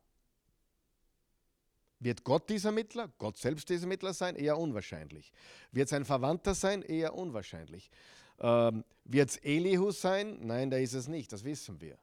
[2.00, 4.34] Wird Gott dieser Mittler, Gott selbst dieser Mittler sein?
[4.34, 5.32] Eher unwahrscheinlich.
[5.70, 6.80] Wird sein Verwandter sein?
[6.82, 7.90] Eher unwahrscheinlich.
[8.38, 10.38] Ähm, Wird es Elihu sein?
[10.40, 11.98] Nein, der ist es nicht, das wissen wir.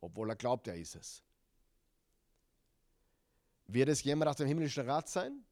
[0.00, 1.22] Obwohl er glaubt, er ist es.
[3.66, 5.44] Wird es jemand aus dem himmlischen Rat sein?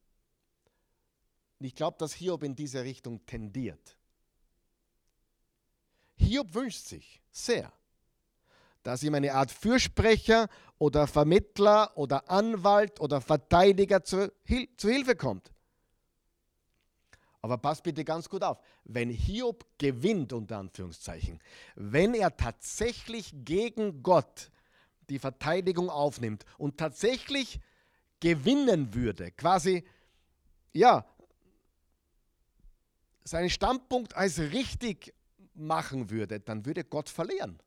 [1.59, 3.97] Ich glaube, dass Hiob in diese Richtung tendiert.
[6.17, 7.73] Hiob wünscht sich sehr,
[8.83, 15.17] dass ihm eine Art Fürsprecher oder Vermittler oder Anwalt oder Verteidiger zu, Hil zu Hilfe
[15.17, 15.53] kommt.
[17.41, 21.41] Aber passt bitte ganz gut auf, wenn Hiob gewinnt, unter Anführungszeichen,
[21.75, 24.51] wenn er tatsächlich gegen Gott
[25.11, 27.61] die Verteidigung aufnimmt und tatsächlich
[28.21, 29.85] gewinnen würde, quasi,
[30.73, 31.05] ja,
[33.25, 35.13] seinen Standpunkt als richtig
[35.55, 37.61] machen würde, dann würde Gott verlieren.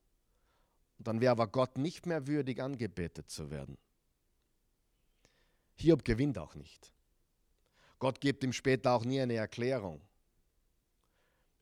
[0.98, 3.78] Dann wäre aber Gott nicht mehr würdig, angebetet zu werden.
[5.76, 6.92] Hiob gewinnt auch nicht.
[8.00, 10.02] Gott gibt ihm später auch nie eine Erklärung.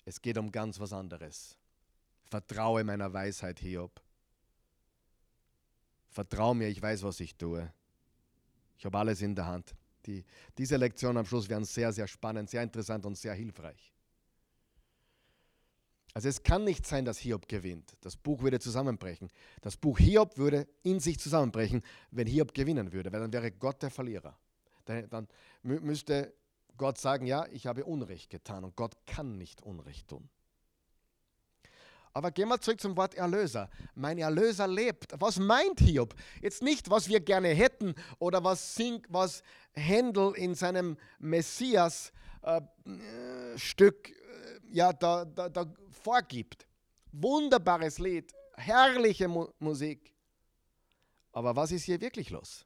[0.05, 1.57] Es geht um ganz was anderes.
[2.25, 4.01] Vertraue meiner Weisheit, Hiob.
[6.09, 7.71] Vertraue mir, ich weiß, was ich tue.
[8.77, 9.75] Ich habe alles in der Hand.
[10.05, 10.25] Die,
[10.57, 13.92] diese Lektionen am Schluss werden sehr, sehr spannend, sehr interessant und sehr hilfreich.
[16.13, 17.97] Also es kann nicht sein, dass Hiob gewinnt.
[18.01, 19.29] Das Buch würde zusammenbrechen.
[19.61, 23.81] Das Buch Hiob würde in sich zusammenbrechen, wenn Hiob gewinnen würde, weil dann wäre Gott
[23.81, 24.37] der Verlierer.
[24.85, 25.27] Dann,
[25.63, 26.33] müsste
[26.77, 30.29] Gott sagen, ja, ich habe Unrecht getan und Gott kann nicht Unrecht tun.
[32.15, 33.71] Aber gehen wir zurück zum Wort Erlöser.
[33.95, 35.19] Mein Erlöser lebt.
[35.19, 36.13] Was meint Hiob?
[36.41, 42.11] Jetzt nicht, was wir gerne hätten oder was, Sing, was Händel in seinem Messias-Stück
[44.09, 44.13] äh,
[44.73, 46.67] ja, da, da, da vorgibt.
[47.11, 50.13] Wunderbares Lied, herrliche Mu Musik.
[51.31, 52.65] Aber was ist hier wirklich los?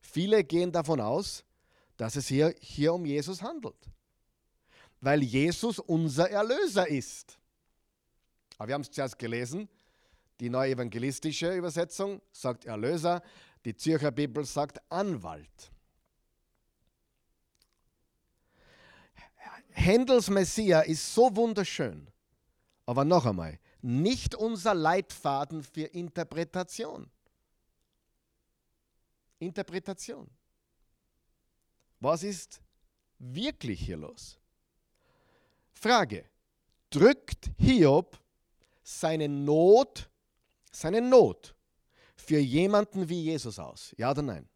[0.00, 1.44] Viele gehen davon aus,
[1.96, 3.90] dass es hier, hier um Jesus handelt,
[5.00, 7.38] weil Jesus unser Erlöser ist.
[8.58, 9.68] Aber wir haben es zuerst gelesen.
[10.40, 13.22] Die neue evangelistische Übersetzung sagt Erlöser,
[13.64, 15.72] die Zürcher Bibel sagt Anwalt.
[19.74, 22.08] Händels Messia ist so wunderschön,
[22.86, 27.10] aber noch einmal, nicht unser Leitfaden für Interpretation.
[29.40, 30.30] Interpretation.
[32.00, 32.62] Was ist
[33.18, 34.38] wirklich hier los?
[35.72, 36.24] Frage.
[36.88, 38.18] Drückt Hiob
[38.84, 40.08] seine Not,
[40.70, 41.54] seine Not
[42.14, 43.92] für jemanden wie Jesus aus?
[43.98, 44.48] Ja oder nein?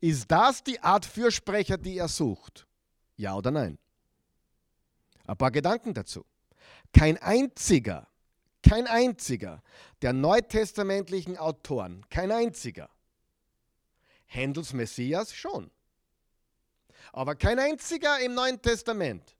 [0.00, 2.68] Ist das die Art Fürsprecher, die er sucht?
[3.16, 3.78] Ja oder nein?
[5.30, 6.26] Ein paar Gedanken dazu.
[6.92, 8.08] Kein einziger,
[8.64, 9.62] kein einziger
[10.02, 12.90] der neutestamentlichen Autoren, kein einziger,
[14.26, 15.70] Händels Messias schon.
[17.12, 19.36] Aber kein einziger im Neuen Testament.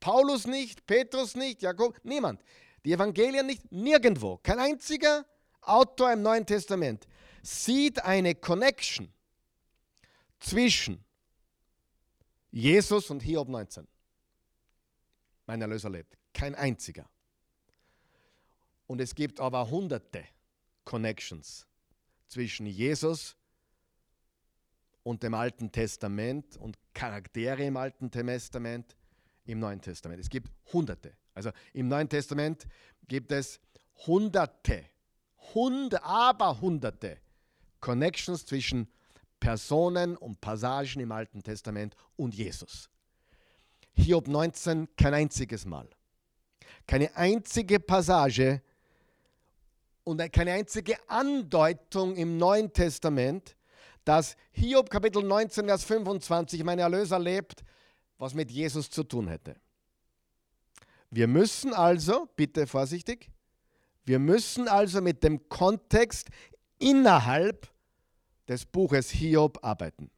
[0.00, 2.42] Paulus nicht, Petrus nicht, Jakob, niemand.
[2.84, 4.38] Die Evangelien nicht, nirgendwo.
[4.42, 5.24] Kein einziger
[5.60, 7.06] Autor im Neuen Testament
[7.44, 9.12] sieht eine Connection
[10.40, 11.04] zwischen
[12.50, 13.86] Jesus und Hiob 19.
[15.48, 16.18] Mein Erlöser lebt.
[16.34, 17.08] Kein einziger.
[18.86, 20.24] Und es gibt aber hunderte
[20.84, 21.66] Connections
[22.26, 23.34] zwischen Jesus
[25.02, 28.94] und dem Alten Testament und Charaktere im Alten Testament
[29.46, 30.20] im Neuen Testament.
[30.20, 31.16] Es gibt hunderte.
[31.32, 32.68] Also im Neuen Testament
[33.06, 33.58] gibt es
[34.06, 34.84] hunderte,
[35.54, 37.22] hund, aber hunderte
[37.80, 38.86] Connections zwischen
[39.40, 42.90] Personen und Passagen im Alten Testament und Jesus.
[43.98, 45.88] Hiob 19 kein einziges Mal.
[46.86, 48.62] Keine einzige Passage
[50.04, 53.56] und keine einzige Andeutung im Neuen Testament,
[54.04, 57.64] dass Hiob Kapitel 19, Vers 25, mein Erlöser lebt,
[58.18, 59.56] was mit Jesus zu tun hätte.
[61.10, 63.30] Wir müssen also, bitte vorsichtig,
[64.04, 66.28] wir müssen also mit dem Kontext
[66.78, 67.68] innerhalb
[68.46, 70.10] des Buches Hiob arbeiten.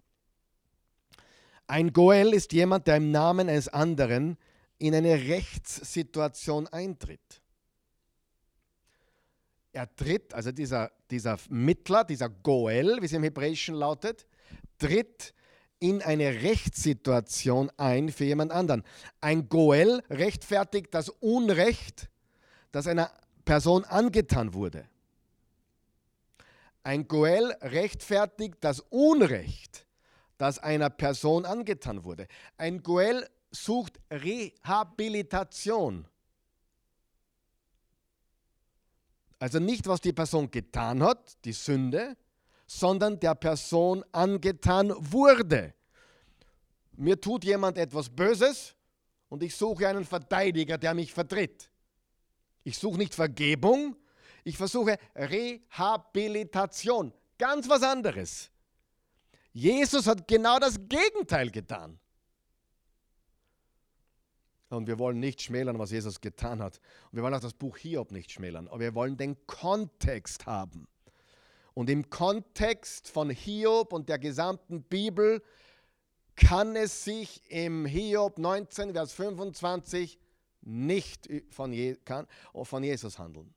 [1.70, 4.36] Ein Goel ist jemand, der im Namen eines anderen
[4.78, 7.40] in eine Rechtssituation eintritt.
[9.70, 14.26] Er tritt, also dieser, dieser Mittler, dieser Goel, wie es im Hebräischen lautet,
[14.78, 15.32] tritt
[15.78, 18.82] in eine Rechtssituation ein für jemand anderen.
[19.20, 22.10] Ein Goel rechtfertigt das Unrecht,
[22.72, 23.12] das einer
[23.44, 24.88] Person angetan wurde.
[26.82, 29.86] Ein Goel rechtfertigt das Unrecht,
[30.40, 32.26] das einer Person angetan wurde.
[32.56, 36.06] Ein Goel sucht Rehabilitation.
[39.38, 42.16] Also nicht, was die Person getan hat, die Sünde,
[42.66, 45.74] sondern der Person angetan wurde.
[46.92, 48.74] Mir tut jemand etwas Böses
[49.28, 51.68] und ich suche einen Verteidiger, der mich vertritt.
[52.64, 53.94] Ich suche nicht Vergebung,
[54.44, 57.12] ich versuche Rehabilitation.
[57.36, 58.50] Ganz was anderes.
[59.52, 61.98] Jesus hat genau das Gegenteil getan.
[64.68, 66.80] Und wir wollen nicht schmälern, was Jesus getan hat.
[67.10, 68.68] Und wir wollen auch das Buch Hiob nicht schmälern.
[68.68, 70.86] Aber wir wollen den Kontext haben.
[71.74, 75.42] Und im Kontext von Hiob und der gesamten Bibel
[76.36, 80.18] kann es sich im Hiob 19, Vers 25
[80.62, 82.26] nicht von, Je kann,
[82.62, 83.52] von Jesus handeln.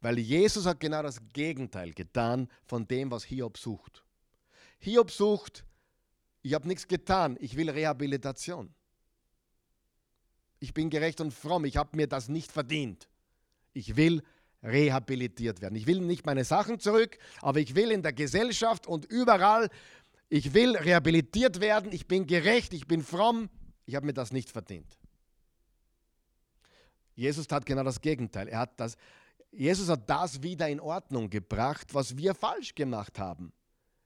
[0.00, 4.05] Weil Jesus hat genau das Gegenteil getan von dem, was Hiob sucht.
[4.78, 5.64] Hiob sucht,
[6.42, 8.72] ich habe nichts getan, ich will Rehabilitation.
[10.58, 13.08] Ich bin gerecht und fromm, ich habe mir das nicht verdient.
[13.72, 14.22] Ich will
[14.62, 15.76] rehabilitiert werden.
[15.76, 19.68] Ich will nicht meine Sachen zurück, aber ich will in der Gesellschaft und überall,
[20.28, 23.48] ich will rehabilitiert werden, ich bin gerecht, ich bin fromm,
[23.84, 24.98] ich habe mir das nicht verdient.
[27.14, 28.48] Jesus tat genau das Gegenteil.
[28.48, 28.96] Er hat das,
[29.50, 33.52] Jesus hat das wieder in Ordnung gebracht, was wir falsch gemacht haben.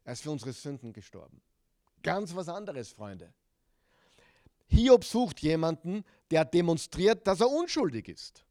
[0.05, 1.41] Er ist für unsere Sünden gestorben.
[2.03, 3.33] Ganz was anderes, Freunde.
[4.69, 8.45] Hiob sucht jemanden, der demonstriert, dass er unschuldig ist.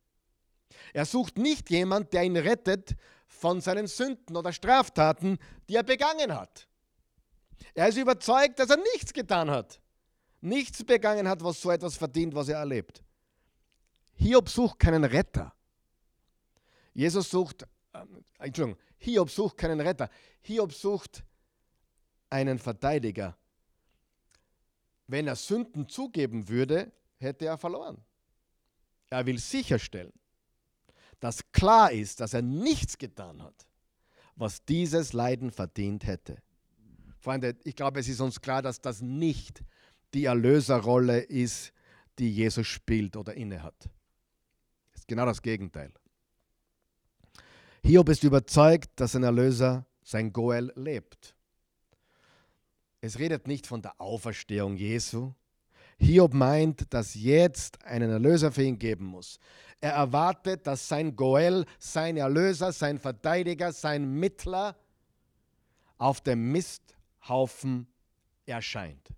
[0.93, 2.95] Er sucht nicht jemanden, der ihn rettet
[3.27, 5.37] von seinen Sünden oder Straftaten,
[5.67, 6.67] die er begangen hat.
[7.73, 9.79] Er ist überzeugt, dass er nichts getan hat,
[10.41, 13.03] nichts begangen hat, was so etwas verdient, was er erlebt.
[14.15, 15.53] Hiob sucht keinen Retter.
[16.93, 18.05] Jesus sucht, äh,
[18.39, 20.09] Entschuldigung, Hiob sucht keinen Retter.
[20.41, 21.23] Hiob sucht
[22.29, 23.37] einen Verteidiger.
[25.07, 28.03] Wenn er Sünden zugeben würde, hätte er verloren.
[29.09, 30.13] Er will sicherstellen,
[31.19, 33.67] dass klar ist, dass er nichts getan hat,
[34.35, 36.41] was dieses Leiden verdient hätte.
[37.19, 39.63] Freunde, ich glaube, es ist uns klar, dass das nicht
[40.13, 41.73] die Erlöserrolle ist,
[42.17, 43.89] die Jesus spielt oder innehat.
[45.09, 45.91] Genau das Gegenteil.
[47.83, 51.35] Hiob ist überzeugt, dass sein Erlöser, sein Goel, lebt.
[53.01, 55.33] Es redet nicht von der Auferstehung Jesu.
[55.99, 59.39] Hiob meint, dass jetzt einen Erlöser für ihn geben muss.
[59.81, 64.77] Er erwartet, dass sein Goel, sein Erlöser, sein Verteidiger, sein Mittler
[65.97, 67.87] auf dem Misthaufen
[68.45, 69.09] erscheint.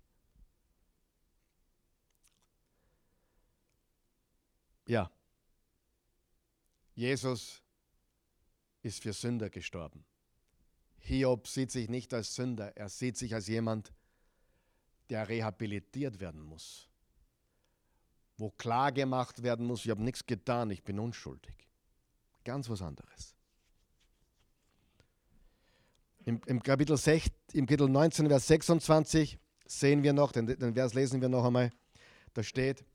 [4.86, 5.10] Ja,
[6.94, 7.62] Jesus
[8.82, 10.04] ist für Sünder gestorben.
[11.12, 13.92] Hiob sieht sich nicht als Sünder, er sieht sich als jemand,
[15.10, 16.88] der rehabilitiert werden muss.
[18.38, 21.68] Wo klar gemacht werden muss, ich habe nichts getan, ich bin unschuldig.
[22.44, 23.34] Ganz was anderes.
[26.24, 30.94] Im, im Kapitel, 6, im Kapitel 19, Vers 26 sehen wir noch, den, den Vers
[30.94, 31.70] lesen wir noch einmal,
[32.32, 32.86] da steht,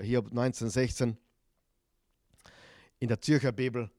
[0.00, 1.18] Hiob 19, 16,
[3.00, 3.90] in der Zürcher Bibel.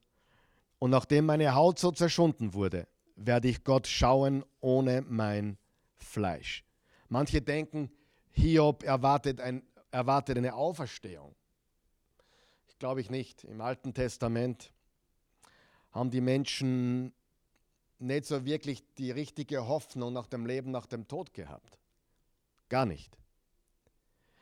[0.79, 2.87] Und nachdem meine Haut so zerschunden wurde,
[3.17, 5.57] werde ich Gott schauen ohne mein
[5.97, 6.63] Fleisch.
[7.09, 7.91] Manche denken,
[8.31, 11.35] Hiob erwartet, ein, erwartet eine Auferstehung.
[12.67, 13.43] Ich glaube ich nicht.
[13.43, 14.71] Im Alten Testament
[15.91, 17.13] haben die Menschen
[17.99, 21.79] nicht so wirklich die richtige Hoffnung nach dem Leben, nach dem Tod gehabt.
[22.69, 23.17] Gar nicht.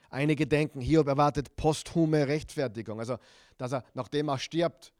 [0.10, 3.18] Einige denken, Hiob erwartet posthume Rechtfertigung, also
[3.58, 4.94] dass er, nachdem er stirbt,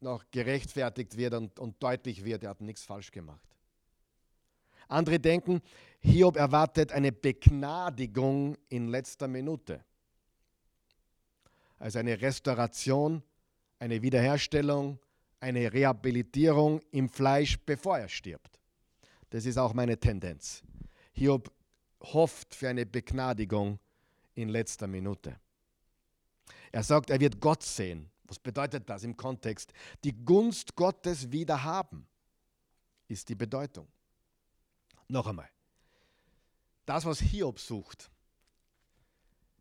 [0.00, 3.46] noch gerechtfertigt wird und, und deutlich wird, er hat nichts falsch gemacht.
[4.88, 5.62] Andere denken,
[6.00, 9.84] Hiob erwartet eine Begnadigung in letzter Minute.
[11.78, 13.22] Also eine Restauration,
[13.78, 14.98] eine Wiederherstellung,
[15.40, 18.60] eine Rehabilitierung im Fleisch, bevor er stirbt.
[19.30, 20.62] Das ist auch meine Tendenz.
[21.14, 21.50] Hiob
[22.00, 23.78] hofft für eine Begnadigung
[24.34, 25.36] in letzter Minute.
[26.70, 28.11] Er sagt, er wird Gott sehen.
[28.32, 29.74] Was bedeutet das im Kontext?
[30.04, 32.06] Die Gunst Gottes wieder haben,
[33.06, 33.86] ist die Bedeutung.
[35.06, 35.50] Noch einmal.
[36.86, 38.10] Das, was Hiob sucht,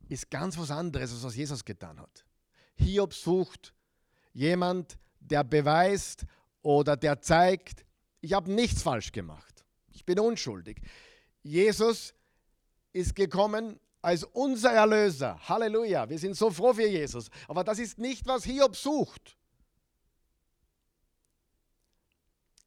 [0.07, 2.23] ist ganz was anderes, als was Jesus getan hat.
[2.75, 3.73] Hiob sucht
[4.31, 6.25] jemand, der beweist
[6.61, 7.83] oder der zeigt,
[8.21, 9.65] ich habe nichts falsch gemacht.
[9.89, 10.79] Ich bin unschuldig.
[11.43, 12.13] Jesus
[12.93, 15.39] ist gekommen als unser Erlöser.
[15.47, 17.29] Halleluja, wir sind so froh für Jesus.
[17.47, 19.37] Aber das ist nicht, was Hiob sucht.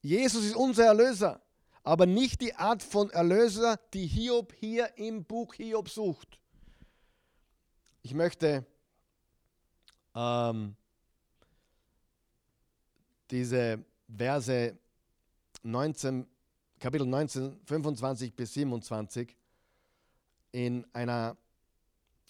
[0.00, 1.40] Jesus ist unser Erlöser,
[1.82, 6.38] aber nicht die Art von Erlöser, die Hiob hier im Buch Hiob sucht.
[8.02, 8.66] Ich möchte
[10.14, 10.76] ähm,
[13.30, 13.82] diese
[14.14, 14.78] Verse
[15.62, 16.26] 19,
[16.78, 19.34] Kapitel 19, 25 bis 27
[20.54, 21.36] in einer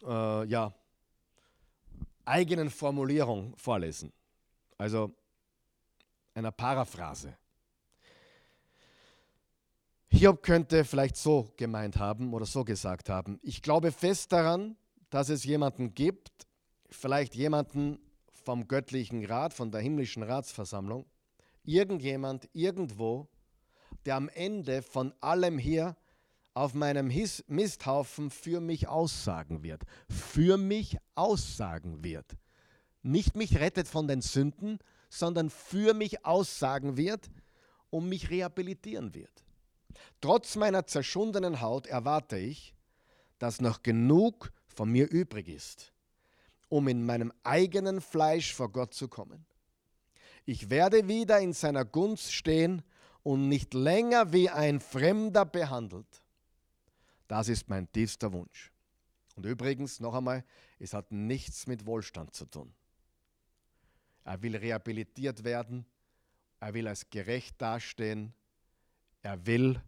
[0.03, 0.73] äh, ja,
[2.25, 4.15] eigenen Formulierung vorlesen,
[4.79, 5.15] also
[6.33, 7.37] einer Paraphrase.
[10.09, 14.79] Hiob könnte vielleicht so gemeint haben oder so gesagt haben, ich glaube fest daran,
[15.11, 16.47] dass es jemanden gibt,
[16.89, 17.99] vielleicht jemanden
[18.33, 21.05] vom göttlichen Rat, von der himmlischen Ratsversammlung,
[21.63, 23.29] irgendjemand irgendwo,
[24.07, 25.95] der am Ende von allem hier
[26.55, 27.13] auf meinem
[27.49, 29.83] Misthaufen für mich aussagen wird.
[30.09, 32.37] Für mich aussagen wird.
[33.03, 34.79] Nicht mich rettet von den Sünden,
[35.11, 37.29] sondern für mich aussagen wird
[37.91, 39.45] und mich rehabilitieren wird.
[40.21, 42.75] Trotz meiner zerschundenen Haut erwarte ich,
[43.39, 45.93] dass noch genug von mir übrig ist,
[46.69, 49.45] um in meinem eigenen Fleisch vor Gott zu kommen.
[50.47, 52.83] Ich werde wieder in seiner Gunst stehen
[53.23, 56.24] und nicht länger wie ein Fremder behandelt.
[57.35, 58.71] Das ist mein tiefster Wunsch.
[59.35, 60.45] Und übrigens, noch einmal,
[60.79, 62.73] es hat nichts mit Wohlstand zu tun.
[64.23, 65.85] Er will rehabilitiert werden,
[66.61, 68.33] er will als gerecht dastehen,
[69.23, 69.83] er will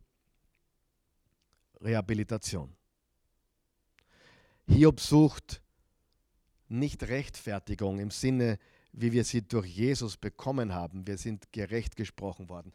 [1.80, 2.74] Rehabilitation.
[4.66, 5.62] Hiob sucht
[6.66, 8.58] nicht Rechtfertigung im Sinne,
[8.90, 11.06] wie wir sie durch Jesus bekommen haben.
[11.06, 12.72] Wir sind gerecht gesprochen worden.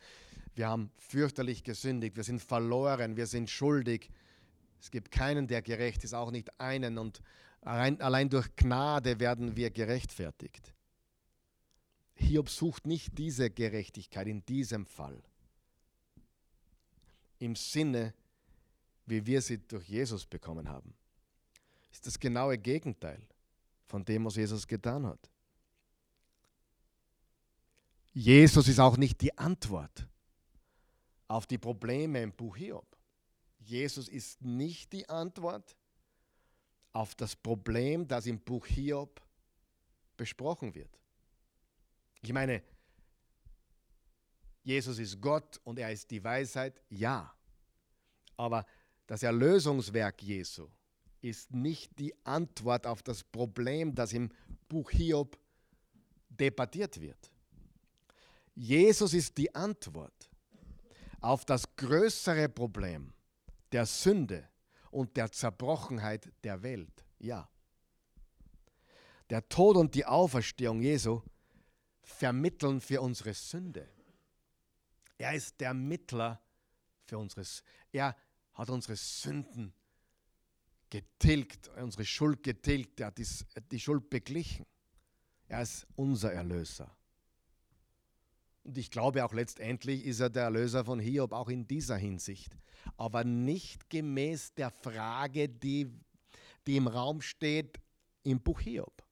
[0.56, 2.16] Wir haben fürchterlich gesündigt.
[2.16, 3.18] Wir sind verloren.
[3.18, 4.10] Wir sind schuldig.
[4.82, 6.98] Es gibt keinen, der gerecht ist, auch nicht einen.
[6.98, 7.22] Und
[7.62, 10.74] allein, allein durch Gnade werden wir gerechtfertigt.
[12.16, 15.22] Hiob sucht nicht diese Gerechtigkeit in diesem Fall.
[17.38, 18.14] Im Sinne,
[19.06, 20.96] wie wir sie durch Jesus bekommen haben.
[21.92, 23.22] Ist das genaue Gegenteil
[23.86, 25.30] von dem, was Jesus getan hat.
[28.14, 30.08] Jesus ist auch nicht die Antwort
[31.28, 32.91] auf die Probleme im Buch Hiob.
[33.64, 35.76] Jesus ist nicht die Antwort
[36.94, 39.22] auf das Problem, das im Buch Hiob
[40.18, 41.00] besprochen wird.
[42.22, 42.62] Ich meine,
[44.64, 47.34] Jesus ist Gott und er ist die Weisheit, ja.
[48.38, 48.66] Aber
[49.08, 50.68] das Erlösungswerk Jesu
[51.22, 54.30] ist nicht die Antwort auf das Problem, das im
[54.68, 55.38] Buch Hiob
[56.30, 57.32] debattiert wird.
[58.56, 60.30] Jesus ist die Antwort
[61.20, 63.14] auf das größere Problem
[63.72, 64.48] der Sünde
[64.92, 67.06] und der Zerbrochenheit der Welt.
[67.20, 67.50] Ja.
[69.30, 71.22] Der Tod und die Auferstehung Jesu
[72.02, 73.88] vermitteln für unsere Sünde.
[75.18, 76.42] Er ist der Mittler
[77.06, 77.64] für unseres.
[77.92, 78.16] Er
[78.54, 79.74] hat unsere Sünden
[80.90, 83.28] getilgt, unsere Schuld getilgt, er hat die,
[83.72, 84.66] die Schuld beglichen.
[85.48, 86.96] Er ist unser Erlöser.
[88.64, 92.56] Und ich glaube auch letztendlich ist er der Erlöser von Hiob, auch in dieser Hinsicht.
[92.98, 95.92] Aber nicht gemäß der Frage, die,
[96.68, 97.80] die im Raum steht
[98.24, 99.04] im Buch Hiob.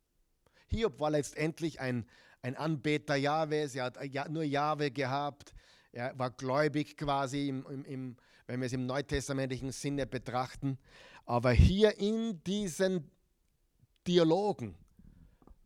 [0.68, 2.06] Hiob war letztendlich ein,
[2.42, 5.54] ein Anbeter Jahwes, er hat nur Jahwe gehabt,
[5.92, 10.78] er war gläubig quasi, im, im, im, wenn wir es im neutestamentlichen Sinne betrachten.
[11.26, 13.10] Aber hier in diesen
[14.08, 14.76] Dialogen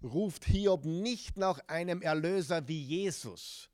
[0.02, 3.70] ruft Hiob nicht nach einem Erlöser wie Jesus.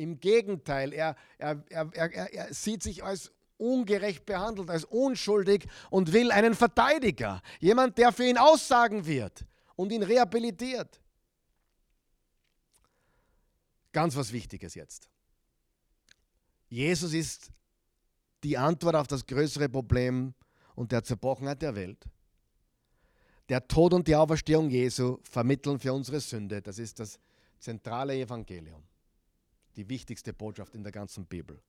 [0.00, 6.14] Im Gegenteil, er, er, er, er, er sieht sich als ungerecht behandelt, als unschuldig und
[6.14, 9.44] will einen Verteidiger, jemand, der für ihn aussagen wird
[9.76, 11.02] und ihn rehabilitiert.
[13.92, 15.10] Ganz was Wichtiges jetzt.
[16.70, 17.50] Jesus ist
[18.42, 20.32] die Antwort auf das größere Problem
[20.76, 22.02] und der Zerbrochenheit der Welt.
[23.50, 26.62] Der Tod und die Auferstehung Jesu vermitteln für unsere Sünde.
[26.62, 27.18] Das ist das
[27.58, 28.82] zentrale Evangelium.
[29.76, 31.62] Die wichtigste Botschaft in der ganzen Bibel.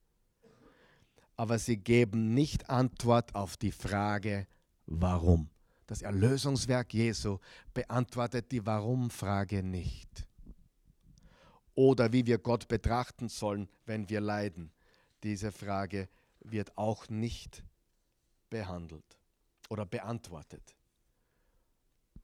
[1.35, 4.47] Aber sie geben nicht Antwort auf die Frage,
[4.85, 5.49] warum.
[5.87, 7.39] Das Erlösungswerk Jesu
[7.73, 10.27] beantwortet die Warum-Frage nicht.
[11.75, 14.71] Oder wie wir Gott betrachten sollen, wenn wir leiden.
[15.23, 17.63] Diese Frage wird auch nicht
[18.49, 19.17] behandelt
[19.69, 20.75] oder beantwortet.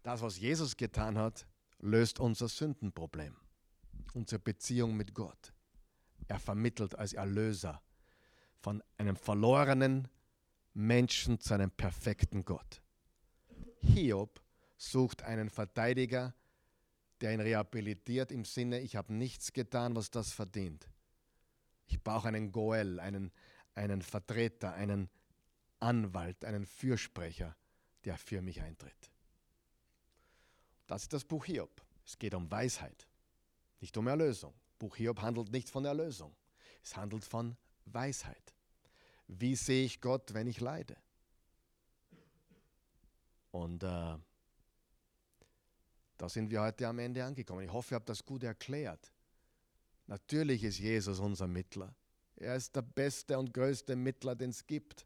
[0.03, 1.47] Das, was Jesus getan hat,
[1.80, 3.36] löst unser Sündenproblem,
[4.13, 5.53] unsere Beziehung mit Gott.
[6.28, 7.82] Er vermittelt als Erlöser
[8.59, 10.07] von einem verlorenen
[10.73, 12.82] Menschen zu einem perfekten Gott.
[13.80, 14.41] Hiob
[14.78, 16.36] sucht einen Verteidiger,
[17.21, 20.88] der ihn rehabilitiert im Sinne, ich habe nichts getan, was das verdient.
[21.88, 23.32] Ich brauche einen Goel, einen,
[23.73, 25.09] einen Vertreter, einen
[25.80, 27.55] Anwalt, einen Fürsprecher,
[28.05, 29.11] der für mich eintritt.
[30.86, 31.82] Das ist das Buch Hiob.
[32.05, 33.07] Es geht um Weisheit,
[33.82, 34.53] nicht um Erlösung.
[34.80, 36.36] Buch Hiob handelt nicht von Erlösung.
[36.84, 38.53] Es handelt von Weisheit.
[39.28, 40.95] Wie sehe ich Gott, wenn ich leide?
[43.51, 44.17] Und äh,
[46.17, 47.63] da sind wir heute am Ende angekommen.
[47.63, 49.11] Ich hoffe, ihr habt das gut erklärt.
[50.07, 51.93] Natürlich ist Jesus unser Mittler.
[52.38, 55.05] Er ist der beste und größte Mittler, den es gibt.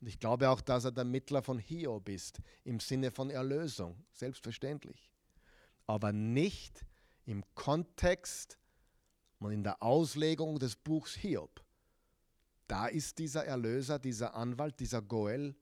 [0.00, 4.04] Und ich glaube auch, dass er der Mittler von Hiob ist, im Sinne von Erlösung,
[4.12, 5.10] selbstverständlich.
[5.86, 6.84] Aber nicht
[7.26, 8.58] im Kontext
[9.38, 11.62] und in der Auslegung des Buchs Hiob.
[12.68, 15.54] Da ist dieser Erlöser, dieser Anwalt, dieser Goel,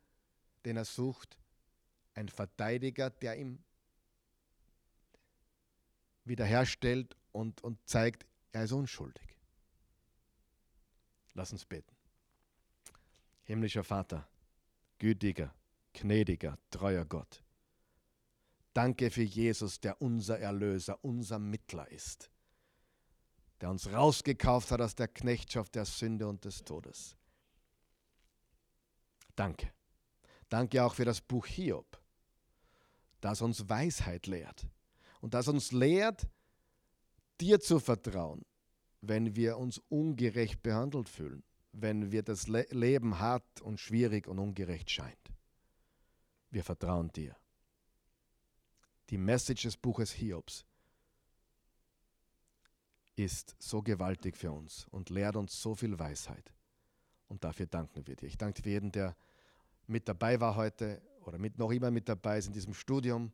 [0.64, 1.36] den er sucht,
[2.14, 3.62] ein Verteidiger, der ihm
[6.24, 9.36] wiederherstellt und, und zeigt, er ist unschuldig.
[11.34, 11.94] Lass uns beten.
[13.42, 14.26] Himmlischer Vater,
[14.98, 15.54] gütiger,
[15.92, 17.43] gnädiger, treuer Gott.
[18.74, 22.28] Danke für Jesus, der unser Erlöser, unser Mittler ist,
[23.60, 27.16] der uns rausgekauft hat aus der Knechtschaft der Sünde und des Todes.
[29.36, 29.72] Danke.
[30.48, 32.00] Danke auch für das Buch Hiob,
[33.20, 34.66] das uns Weisheit lehrt
[35.20, 36.28] und das uns lehrt,
[37.40, 38.44] dir zu vertrauen,
[39.00, 44.38] wenn wir uns ungerecht behandelt fühlen, wenn wir das Le Leben hart und schwierig und
[44.38, 45.32] ungerecht scheint.
[46.50, 47.36] Wir vertrauen dir.
[49.10, 50.64] Die Message des Buches Hiobs
[53.16, 56.52] ist so gewaltig für uns und lehrt uns so viel Weisheit.
[57.28, 58.26] Und dafür danken wir dir.
[58.26, 59.16] Ich danke dir für jeden, der
[59.86, 63.32] mit dabei war heute oder mit noch immer mit dabei ist in diesem Studium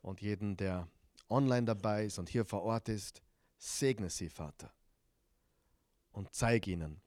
[0.00, 0.88] und jeden, der
[1.28, 3.22] online dabei ist und hier vor Ort ist.
[3.58, 4.72] Segne sie, Vater,
[6.10, 7.00] und zeige ihnen,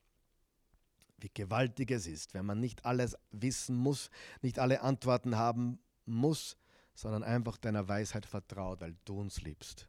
[1.18, 4.10] wie gewaltig es ist, wenn man nicht alles wissen muss,
[4.42, 6.58] nicht alle Antworten haben muss,
[6.96, 9.88] sondern einfach deiner Weisheit vertraut, weil du uns liebst.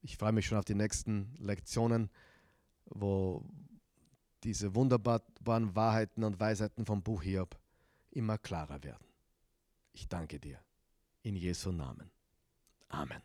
[0.00, 2.10] Ich freue mich schon auf die nächsten Lektionen,
[2.86, 3.44] wo
[4.44, 7.58] diese wunderbaren Wahrheiten und Weisheiten vom Buch Hiob
[8.10, 9.06] immer klarer werden.
[9.92, 10.58] Ich danke dir.
[11.22, 12.10] In Jesu Namen.
[12.88, 13.22] Amen.